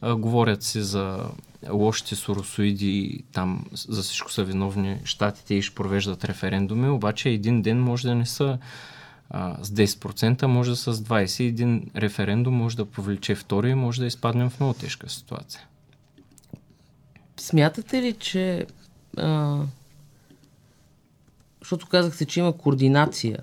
А, 0.00 0.16
говорят 0.16 0.62
си 0.62 0.80
за 0.80 1.18
лошите 1.70 2.16
соросоиди, 2.16 3.24
там 3.32 3.64
за 3.72 4.02
всичко 4.02 4.32
са 4.32 4.44
виновни 4.44 4.98
щатите 5.04 5.54
и 5.54 5.62
ще 5.62 5.74
провеждат 5.74 6.24
референдуми, 6.24 6.88
обаче 6.88 7.28
един 7.28 7.62
ден 7.62 7.80
може 7.80 8.08
да 8.08 8.14
не 8.14 8.26
са 8.26 8.58
с 9.62 9.70
10%, 9.70 10.46
може 10.46 10.70
да 10.70 10.76
с 10.76 10.94
20%. 10.94 11.40
Един 11.40 11.86
референдум 11.96 12.54
може 12.54 12.76
да 12.76 12.84
повлече 12.84 13.34
втори 13.34 13.70
и 13.70 13.74
може 13.74 14.00
да 14.00 14.06
изпаднем 14.06 14.50
в 14.50 14.60
много 14.60 14.74
тежка 14.74 15.08
ситуация. 15.08 15.66
Смятате 17.36 18.02
ли, 18.02 18.12
че 18.12 18.66
защото 21.60 21.86
казахте, 21.88 22.24
че 22.24 22.40
има 22.40 22.52
координация, 22.52 23.38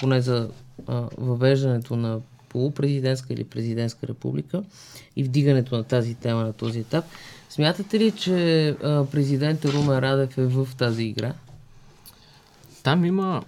поне 0.00 0.20
за 0.20 0.50
а, 0.86 1.08
въвеждането 1.18 1.96
на 1.96 2.20
полупрезидентска 2.48 3.32
или 3.32 3.44
президентска 3.44 4.06
република 4.06 4.62
и 5.16 5.24
вдигането 5.24 5.76
на 5.76 5.84
тази 5.84 6.14
тема 6.14 6.42
на 6.42 6.52
този 6.52 6.80
етап. 6.80 7.04
Смятате 7.50 7.98
ли, 7.98 8.10
че 8.10 8.68
а, 8.68 9.06
Румен 9.64 9.98
Радев 9.98 10.38
е 10.38 10.46
в 10.46 10.68
тази 10.78 11.02
игра? 11.02 11.34
Там 12.82 13.04
има 13.04 13.42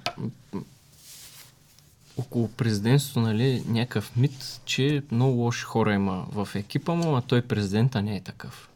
около 2.17 2.49
президентството 2.49 3.21
нали, 3.21 3.62
някакъв 3.67 4.17
мит, 4.17 4.61
че 4.65 5.03
много 5.11 5.41
лоши 5.41 5.65
хора 5.65 5.95
има 5.95 6.27
в 6.33 6.49
екипа 6.55 6.95
му, 6.95 7.17
а 7.17 7.21
той 7.21 7.43
президента 7.43 8.03
не 8.03 8.17
е 8.17 8.21
такъв. 8.21 8.69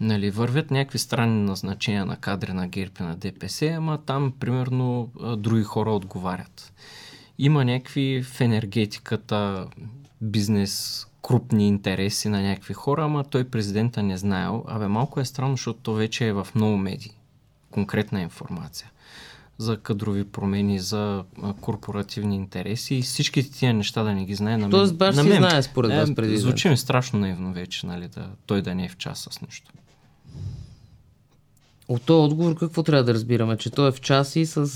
Нали, 0.00 0.30
вървят 0.30 0.70
някакви 0.70 0.98
странни 0.98 1.42
назначения 1.42 2.06
на 2.06 2.16
кадри 2.16 2.52
на 2.52 2.68
ГЕРБ 2.68 3.04
на 3.04 3.16
ДПС, 3.16 3.74
ама 3.76 3.98
там, 4.06 4.32
примерно, 4.40 5.10
други 5.36 5.62
хора 5.62 5.90
отговарят. 5.90 6.72
Има 7.38 7.64
някакви 7.64 8.22
в 8.22 8.40
енергетиката, 8.40 9.66
бизнес, 10.20 11.06
крупни 11.22 11.68
интереси 11.68 12.28
на 12.28 12.42
някакви 12.42 12.74
хора, 12.74 13.04
ама 13.04 13.24
той 13.24 13.44
президента 13.44 14.02
не 14.02 14.18
знаел. 14.18 14.64
Абе, 14.68 14.88
малко 14.88 15.20
е 15.20 15.24
странно, 15.24 15.52
защото 15.52 15.78
то 15.82 15.94
вече 15.94 16.26
е 16.26 16.32
в 16.32 16.48
много 16.54 16.76
медии. 16.76 17.12
Конкретна 17.70 18.20
информация 18.20 18.90
за 19.58 19.76
кадрови 19.76 20.24
промени, 20.24 20.78
за 20.78 21.24
корпоративни 21.60 22.36
интереси 22.36 22.94
и 22.94 23.02
всички 23.02 23.50
тия 23.50 23.74
неща 23.74 24.02
да 24.02 24.14
не 24.14 24.24
ги 24.24 24.34
знае 24.34 24.56
на 24.56 24.58
мен. 24.58 24.70
Тоест 24.70 24.96
баш 24.96 25.14
си 25.16 25.32
знае 25.32 25.62
според 25.62 25.90
вас 25.90 26.10
е, 26.10 26.14
президент. 26.14 26.40
Звучи 26.40 26.68
ми 26.68 26.76
страшно 26.76 27.18
наивно 27.18 27.52
вече, 27.52 27.86
нали, 27.86 28.08
да, 28.08 28.28
той 28.46 28.62
да 28.62 28.74
не 28.74 28.84
е 28.84 28.88
в 28.88 28.96
час 28.96 29.28
с 29.30 29.40
нещо. 29.40 29.72
От 31.88 32.02
този 32.02 32.24
отговор 32.24 32.54
какво 32.54 32.82
трябва 32.82 33.04
да 33.04 33.14
разбираме? 33.14 33.56
Че 33.56 33.70
той 33.70 33.88
е 33.88 33.92
в 33.92 34.00
час 34.00 34.36
и 34.36 34.46
с 34.46 34.68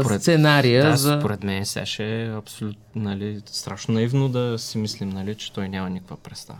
според, 0.00 0.22
сценария 0.22 0.90
да, 0.90 0.96
за... 0.96 1.18
според 1.20 1.44
мен 1.44 1.66
сега 1.66 1.86
ще 1.86 2.22
е 2.22 2.36
абсолютно 2.36 2.82
нали, 2.94 3.40
страшно 3.46 3.94
наивно 3.94 4.28
да 4.28 4.58
си 4.58 4.78
мислим, 4.78 5.08
нали, 5.08 5.34
че 5.34 5.52
той 5.52 5.68
няма 5.68 5.90
никаква 5.90 6.16
представа. 6.16 6.58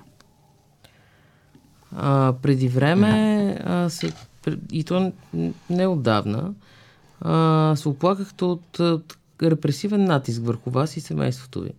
А, 1.96 2.34
преди 2.42 2.68
време 2.68 3.58
а, 3.64 3.90
се 3.90 4.12
и 4.72 4.84
то 4.84 5.12
не 5.70 5.86
отдавна, 5.86 6.52
а, 7.20 7.74
се 7.76 7.88
оплакахте 7.88 8.44
от, 8.44 8.78
от 8.78 9.18
репресивен 9.42 10.04
натиск 10.04 10.42
върху 10.44 10.70
вас 10.70 10.96
и 10.96 11.00
семейството 11.00 11.60
ви. 11.60 11.70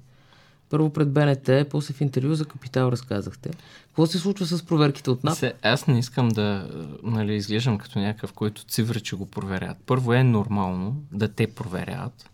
Първо 0.70 0.90
пред 0.90 1.12
БНТ, 1.12 1.50
после 1.70 1.94
в 1.94 2.02
интервю 2.02 2.34
за 2.34 2.46
Капитал 2.46 2.90
разказахте. 2.92 3.50
Какво 3.86 4.06
се 4.06 4.20
случва 4.20 4.46
с 4.46 4.64
проверките 4.64 5.10
от 5.10 5.24
НАП? 5.24 5.38
Се, 5.38 5.54
аз 5.62 5.88
не 5.88 6.00
искам 6.00 6.30
да 6.30 6.70
нали, 7.04 7.36
изглеждам 7.36 7.78
като 7.78 8.00
някакъв, 8.00 8.34
който 8.34 8.66
цивра, 8.66 9.00
че 9.00 9.16
го 9.16 9.26
проверят. 9.26 9.78
Първо 9.86 10.14
е 10.14 10.24
нормално 10.24 11.04
да 11.12 11.28
те 11.28 11.48
проверят, 11.48 12.30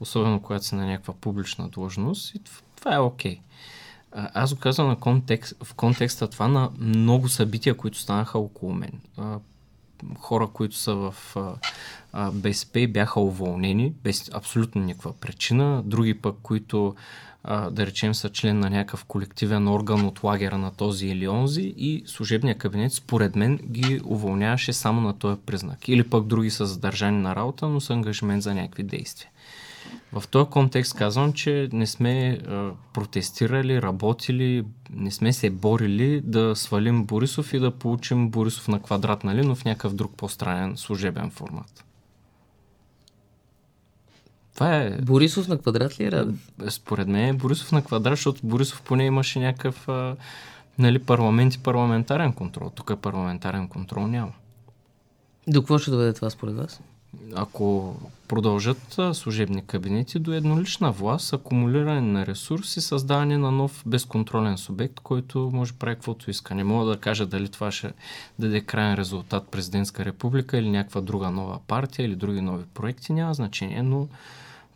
особено 0.00 0.42
когато 0.42 0.64
си 0.64 0.74
на 0.74 0.86
някаква 0.86 1.14
публична 1.14 1.68
длъжност 1.68 2.34
и 2.34 2.40
това 2.76 2.94
е 2.94 2.98
окей. 2.98 3.36
Okay. 3.36 3.40
Аз 4.12 4.54
го 4.54 4.60
казвам 4.60 4.88
на 4.88 4.96
контекст, 4.96 5.54
в 5.64 5.74
контекста 5.74 6.30
това 6.30 6.48
на 6.48 6.70
много 6.78 7.28
събития, 7.28 7.76
които 7.76 7.98
станаха 7.98 8.38
около 8.38 8.74
мен. 8.74 8.92
Хора, 10.18 10.46
които 10.46 10.76
са 10.76 10.94
в 10.94 11.14
БСП 12.32 12.88
бяха 12.90 13.20
уволнени 13.20 13.92
без 14.04 14.30
абсолютно 14.34 14.82
никаква 14.82 15.12
причина. 15.12 15.82
Други 15.86 16.14
пък, 16.14 16.36
които 16.42 16.94
да 17.70 17.86
речем 17.86 18.14
са 18.14 18.28
член 18.28 18.58
на 18.58 18.70
някакъв 18.70 19.04
колективен 19.04 19.68
орган 19.68 20.06
от 20.06 20.22
лагера 20.24 20.58
на 20.58 20.70
този 20.70 21.06
или 21.06 21.28
онзи 21.28 21.74
и 21.76 22.02
служебния 22.06 22.58
кабинет 22.58 22.92
според 22.92 23.36
мен 23.36 23.58
ги 23.64 24.00
уволняваше 24.04 24.72
само 24.72 25.00
на 25.00 25.18
този 25.18 25.40
признак. 25.46 25.88
Или 25.88 26.10
пък 26.10 26.26
други 26.26 26.50
са 26.50 26.66
задържани 26.66 27.18
на 27.18 27.36
работа, 27.36 27.68
но 27.68 27.80
са 27.80 27.92
ангажимент 27.92 28.42
за 28.42 28.54
някакви 28.54 28.82
действия. 28.82 29.30
В 30.12 30.28
този 30.28 30.50
контекст 30.50 30.94
казвам, 30.94 31.32
че 31.32 31.68
не 31.72 31.86
сме 31.86 32.30
а, 32.30 32.70
протестирали, 32.92 33.82
работили, 33.82 34.64
не 34.90 35.10
сме 35.10 35.32
се 35.32 35.50
борили 35.50 36.20
да 36.20 36.56
свалим 36.56 37.04
Борисов 37.04 37.54
и 37.54 37.58
да 37.58 37.70
получим 37.70 38.30
Борисов 38.30 38.68
на 38.68 38.82
квадрат, 38.82 39.24
нали, 39.24 39.46
но 39.46 39.54
в 39.54 39.64
някакъв 39.64 39.94
друг 39.94 40.16
по-странен 40.16 40.76
служебен 40.76 41.30
формат. 41.30 41.84
Това 44.54 44.76
е... 44.76 44.90
Борисов 45.02 45.48
на 45.48 45.58
квадрат 45.58 46.00
ли 46.00 46.04
е 46.04 46.12
Раде? 46.12 46.34
Според 46.68 47.08
мен 47.08 47.28
е 47.28 47.32
Борисов 47.32 47.72
на 47.72 47.84
квадрат, 47.84 48.12
защото 48.12 48.40
Борисов 48.46 48.82
поне 48.82 49.04
имаше 49.04 49.40
някакъв 49.40 49.88
а, 49.88 50.16
нали, 50.78 50.98
парламент 50.98 51.54
и 51.54 51.62
парламентарен 51.62 52.32
контрол. 52.32 52.70
Тук 52.70 52.92
парламентарен 53.02 53.68
контрол 53.68 54.06
няма. 54.06 54.32
До 55.48 55.60
какво 55.60 55.78
ще 55.78 55.90
доведе 55.90 56.12
това 56.12 56.30
според 56.30 56.56
вас? 56.56 56.80
Ако 57.34 57.96
продължат 58.28 58.98
служебни 59.12 59.66
кабинети 59.66 60.18
до 60.18 60.32
еднолична 60.32 60.92
власт, 60.92 61.32
акумулиране 61.32 62.00
на 62.00 62.26
ресурси, 62.26 62.80
създаване 62.80 63.38
на 63.38 63.50
нов 63.50 63.82
безконтролен 63.86 64.58
субект, 64.58 65.00
който 65.00 65.50
може 65.52 65.72
прави 65.72 65.94
каквото 65.94 66.30
иска. 66.30 66.54
Не 66.54 66.64
мога 66.64 66.86
да 66.86 66.96
кажа 66.96 67.26
дали 67.26 67.48
това 67.48 67.70
ще 67.70 67.92
даде 68.38 68.60
крайен 68.60 68.94
резултат 68.94 69.48
президентска 69.48 70.04
република 70.04 70.58
или 70.58 70.70
някаква 70.70 71.00
друга 71.00 71.30
нова 71.30 71.58
партия 71.66 72.06
или 72.06 72.16
други 72.16 72.40
нови 72.40 72.64
проекти, 72.74 73.12
няма 73.12 73.34
значение, 73.34 73.82
но, 73.82 74.08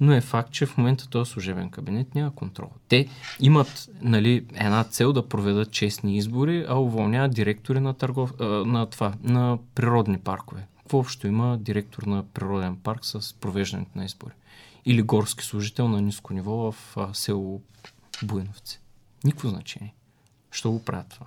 но 0.01 0.13
е 0.13 0.21
факт, 0.21 0.53
че 0.53 0.67
в 0.67 0.77
момента 0.77 1.09
този 1.09 1.31
служебен 1.31 1.71
кабинет 1.71 2.15
няма 2.15 2.35
контрол. 2.35 2.69
Те 2.89 3.09
имат 3.41 3.91
нали, 4.03 4.45
една 4.55 4.85
цел 4.85 5.13
да 5.13 5.29
проведат 5.29 5.71
честни 5.71 6.17
избори, 6.17 6.65
а 6.69 6.79
уволняват 6.79 7.35
директори 7.35 7.81
на, 7.81 7.95
търгов, 7.95 8.33
на, 8.41 8.87
това, 8.87 9.13
на 9.23 9.59
природни 9.75 10.19
паркове 10.19 10.67
какво 10.93 11.01
общо 11.01 11.27
има 11.27 11.59
директор 11.59 12.03
на 12.03 12.23
природен 12.23 12.77
парк 12.77 13.01
с 13.05 13.35
провеждането 13.41 13.91
на 13.95 14.05
избори? 14.05 14.33
Или 14.85 15.03
горски 15.03 15.45
служител 15.45 15.89
на 15.89 16.01
ниско 16.01 16.35
ниво 16.35 16.73
в 16.73 16.97
а, 16.97 17.15
село 17.15 17.61
Буйновци? 18.23 18.81
Никакво 19.25 19.49
значение. 19.49 19.95
Що 20.51 20.71
го 20.71 20.85
правят 20.85 21.09
това? 21.09 21.27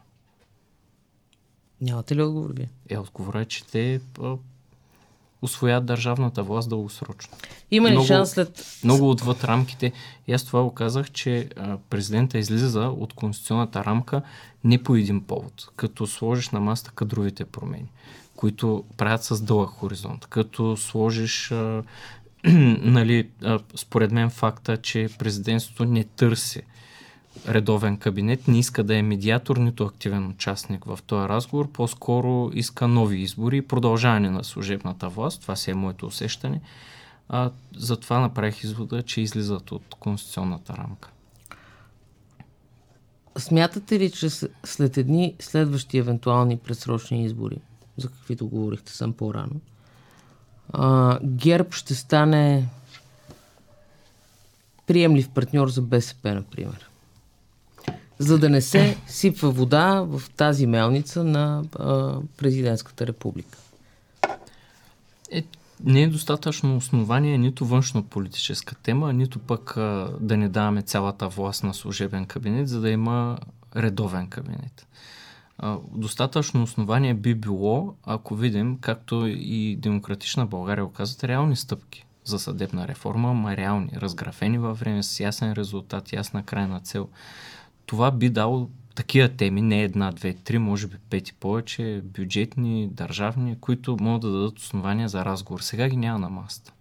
Нямате 1.82 2.16
ли 2.16 2.22
отговор 2.22 2.54
вие? 2.56 2.70
Е, 2.90 2.98
отговора 2.98 3.42
е, 3.42 3.46
че 3.46 3.66
те 3.66 4.02
а, 4.22 4.36
освоят 5.42 5.86
държавната 5.86 6.44
власт 6.44 6.70
дългосрочно. 6.70 7.38
Има 7.72 7.88
ли 7.88 7.92
много, 7.92 8.08
шанс 8.08 8.30
след... 8.30 8.80
Много 8.84 9.10
отвъд 9.10 9.44
рамките. 9.44 9.92
И 10.28 10.34
аз 10.34 10.44
това 10.44 10.64
го 10.64 10.74
казах, 10.74 11.12
че 11.12 11.50
а, 11.56 11.78
президента 11.90 12.38
излиза 12.38 12.82
от 12.82 13.14
конституционната 13.14 13.86
рамка 13.86 14.22
не 14.64 14.84
по 14.84 14.96
един 14.96 15.24
повод, 15.24 15.70
като 15.76 16.08
сложиш 16.08 16.50
на 16.50 16.60
маста 16.60 16.92
кадровите 16.92 17.46
промени 17.46 17.92
които 18.36 18.84
правят 18.98 19.24
с 19.24 19.42
дълъг 19.42 19.70
хоризонт. 19.70 20.26
Като 20.26 20.78
сложиш, 20.78 21.52
а, 21.52 21.84
нали, 22.82 23.30
а, 23.44 23.60
според 23.76 24.12
мен 24.12 24.30
факта, 24.30 24.78
че 24.78 25.10
президентството 25.20 25.86
не 25.86 26.04
търси 26.04 26.62
редовен 27.48 27.98
кабинет, 27.98 28.48
не 28.48 28.60
иска 28.60 28.84
да 28.84 28.96
е 28.96 29.02
медиатор, 29.02 29.58
нито 29.58 29.84
активен 29.84 30.28
участник 30.28 30.86
в 30.86 31.00
този 31.06 31.30
разговор, 31.30 31.72
по-скоро 31.72 32.52
иска 32.54 32.88
нови 32.88 33.18
избори 33.18 33.58
и 33.58 33.62
продължаване 33.62 34.30
на 34.30 34.44
служебната 34.44 35.10
власт. 35.10 35.42
Това 35.42 35.56
си 35.56 35.72
е 35.72 35.74
моето 35.74 36.06
усещане. 36.06 36.62
А, 37.30 37.52
затова 37.76 38.20
направих 38.20 38.64
извода, 38.64 39.04
че 39.04 39.22
излизат 39.22 39.72
от 39.72 39.96
конституционната 40.00 40.74
рамка. 40.78 41.10
Смятате 43.38 44.00
ли, 44.00 44.12
че 44.12 44.30
след 44.64 44.98
едни 44.98 45.36
следващи 45.40 45.98
евентуални 45.98 46.58
предсрочни 46.58 47.26
избори, 47.26 47.58
за 47.98 48.08
каквито 48.08 48.48
говорихте 48.48 48.92
съм 48.92 49.14
по-рано, 49.14 49.60
а, 50.74 51.20
ГЕРБ 51.24 51.72
ще 51.72 51.96
стане 51.96 52.70
приемлив 54.88 55.30
партньор 55.30 55.70
за 55.70 55.82
БСП, 55.82 56.34
например. 56.34 56.90
За 58.20 58.40
да 58.40 58.50
не 58.50 58.62
се 58.62 58.98
сипва 59.08 59.52
вода 59.52 60.02
в 60.02 60.24
тази 60.38 60.68
мелница 60.68 61.24
на 61.24 61.64
а, 61.80 62.18
президентската 62.38 63.08
република. 63.08 63.58
Е, 65.32 65.44
не 65.84 66.04
е 66.04 66.08
достатъчно 66.08 66.78
основание 66.78 67.38
нито 67.38 67.66
външно 67.66 68.04
политическа 68.04 68.76
тема, 68.76 69.14
нито 69.14 69.40
пък 69.40 69.78
а, 69.78 70.18
да 70.20 70.38
не 70.38 70.50
даваме 70.50 70.82
цялата 70.82 71.28
власт 71.28 71.64
на 71.64 71.74
служебен 71.74 72.26
кабинет, 72.26 72.68
за 72.68 72.82
да 72.82 72.90
има 72.90 73.38
редовен 73.76 74.28
кабинет 74.28 74.88
достатъчно 75.92 76.64
основание 76.64 77.14
би 77.14 77.36
било, 77.36 77.96
ако 78.04 78.36
видим, 78.36 78.78
както 78.82 79.28
и 79.28 79.76
Демократична 79.76 80.46
България 80.46 80.86
оказват, 80.86 81.24
реални 81.24 81.56
стъпки 81.56 82.06
за 82.24 82.40
съдебна 82.40 82.88
реформа, 82.88 83.34
ма 83.34 83.58
реални, 83.58 83.90
разграфени 83.96 84.58
във 84.58 84.80
време, 84.80 85.04
с 85.04 85.20
ясен 85.20 85.54
резултат, 85.54 86.14
ясна 86.14 86.44
крайна 86.44 86.80
цел. 86.80 87.10
Това 87.86 88.12
би 88.12 88.30
дало 88.30 88.70
такива 88.96 89.30
теми, 89.30 89.62
не 89.62 89.84
една, 89.84 90.12
две, 90.12 90.34
три, 90.34 90.58
може 90.58 90.88
би 90.88 90.98
пети 91.10 91.34
повече, 91.34 92.02
бюджетни, 92.04 92.88
държавни, 92.88 93.60
които 93.60 93.98
могат 94.02 94.22
да 94.22 94.32
дадат 94.32 94.60
основания 94.60 95.10
за 95.10 95.26
разговор. 95.26 95.60
Сега 95.60 95.90
ги 95.90 95.98
няма 95.98 96.20
на 96.20 96.30
маста. 96.30 96.74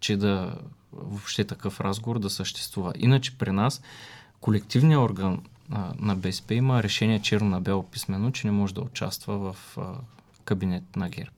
Че 0.00 0.16
да 0.16 0.54
въобще 0.92 1.44
такъв 1.44 1.80
разговор 1.80 2.18
да 2.18 2.30
съществува. 2.30 2.92
Иначе 2.98 3.38
при 3.38 3.50
нас 3.50 3.82
колективният 4.40 5.02
орган 5.02 5.42
на 5.98 6.16
БСП 6.16 6.54
има 6.54 6.82
решение 6.82 7.22
черно 7.22 7.48
на 7.48 7.60
бело 7.60 7.82
писмено, 7.82 8.30
че 8.30 8.46
не 8.46 8.52
може 8.52 8.74
да 8.74 8.80
участва 8.80 9.38
в 9.52 9.78
а, 9.78 9.82
кабинет 10.44 10.96
на 10.96 11.08
ГЕРБ. 11.08 11.30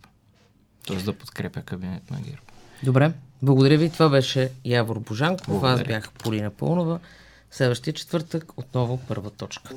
Тоест 0.86 1.04
да 1.04 1.12
подкрепя 1.12 1.62
кабинет 1.62 2.10
на 2.10 2.20
ГЕРБ. 2.20 2.42
Добре, 2.82 3.12
благодаря 3.42 3.78
ви. 3.78 3.90
Това 3.90 4.08
беше 4.08 4.50
Явор 4.64 4.98
Божанков. 4.98 5.62
Аз 5.62 5.82
бях 5.82 6.12
Полина 6.12 6.50
Пълнова. 6.50 6.98
Следващия 7.50 7.94
четвъртък 7.94 8.58
отново 8.58 8.98
първа 9.08 9.30
точка. 9.30 9.74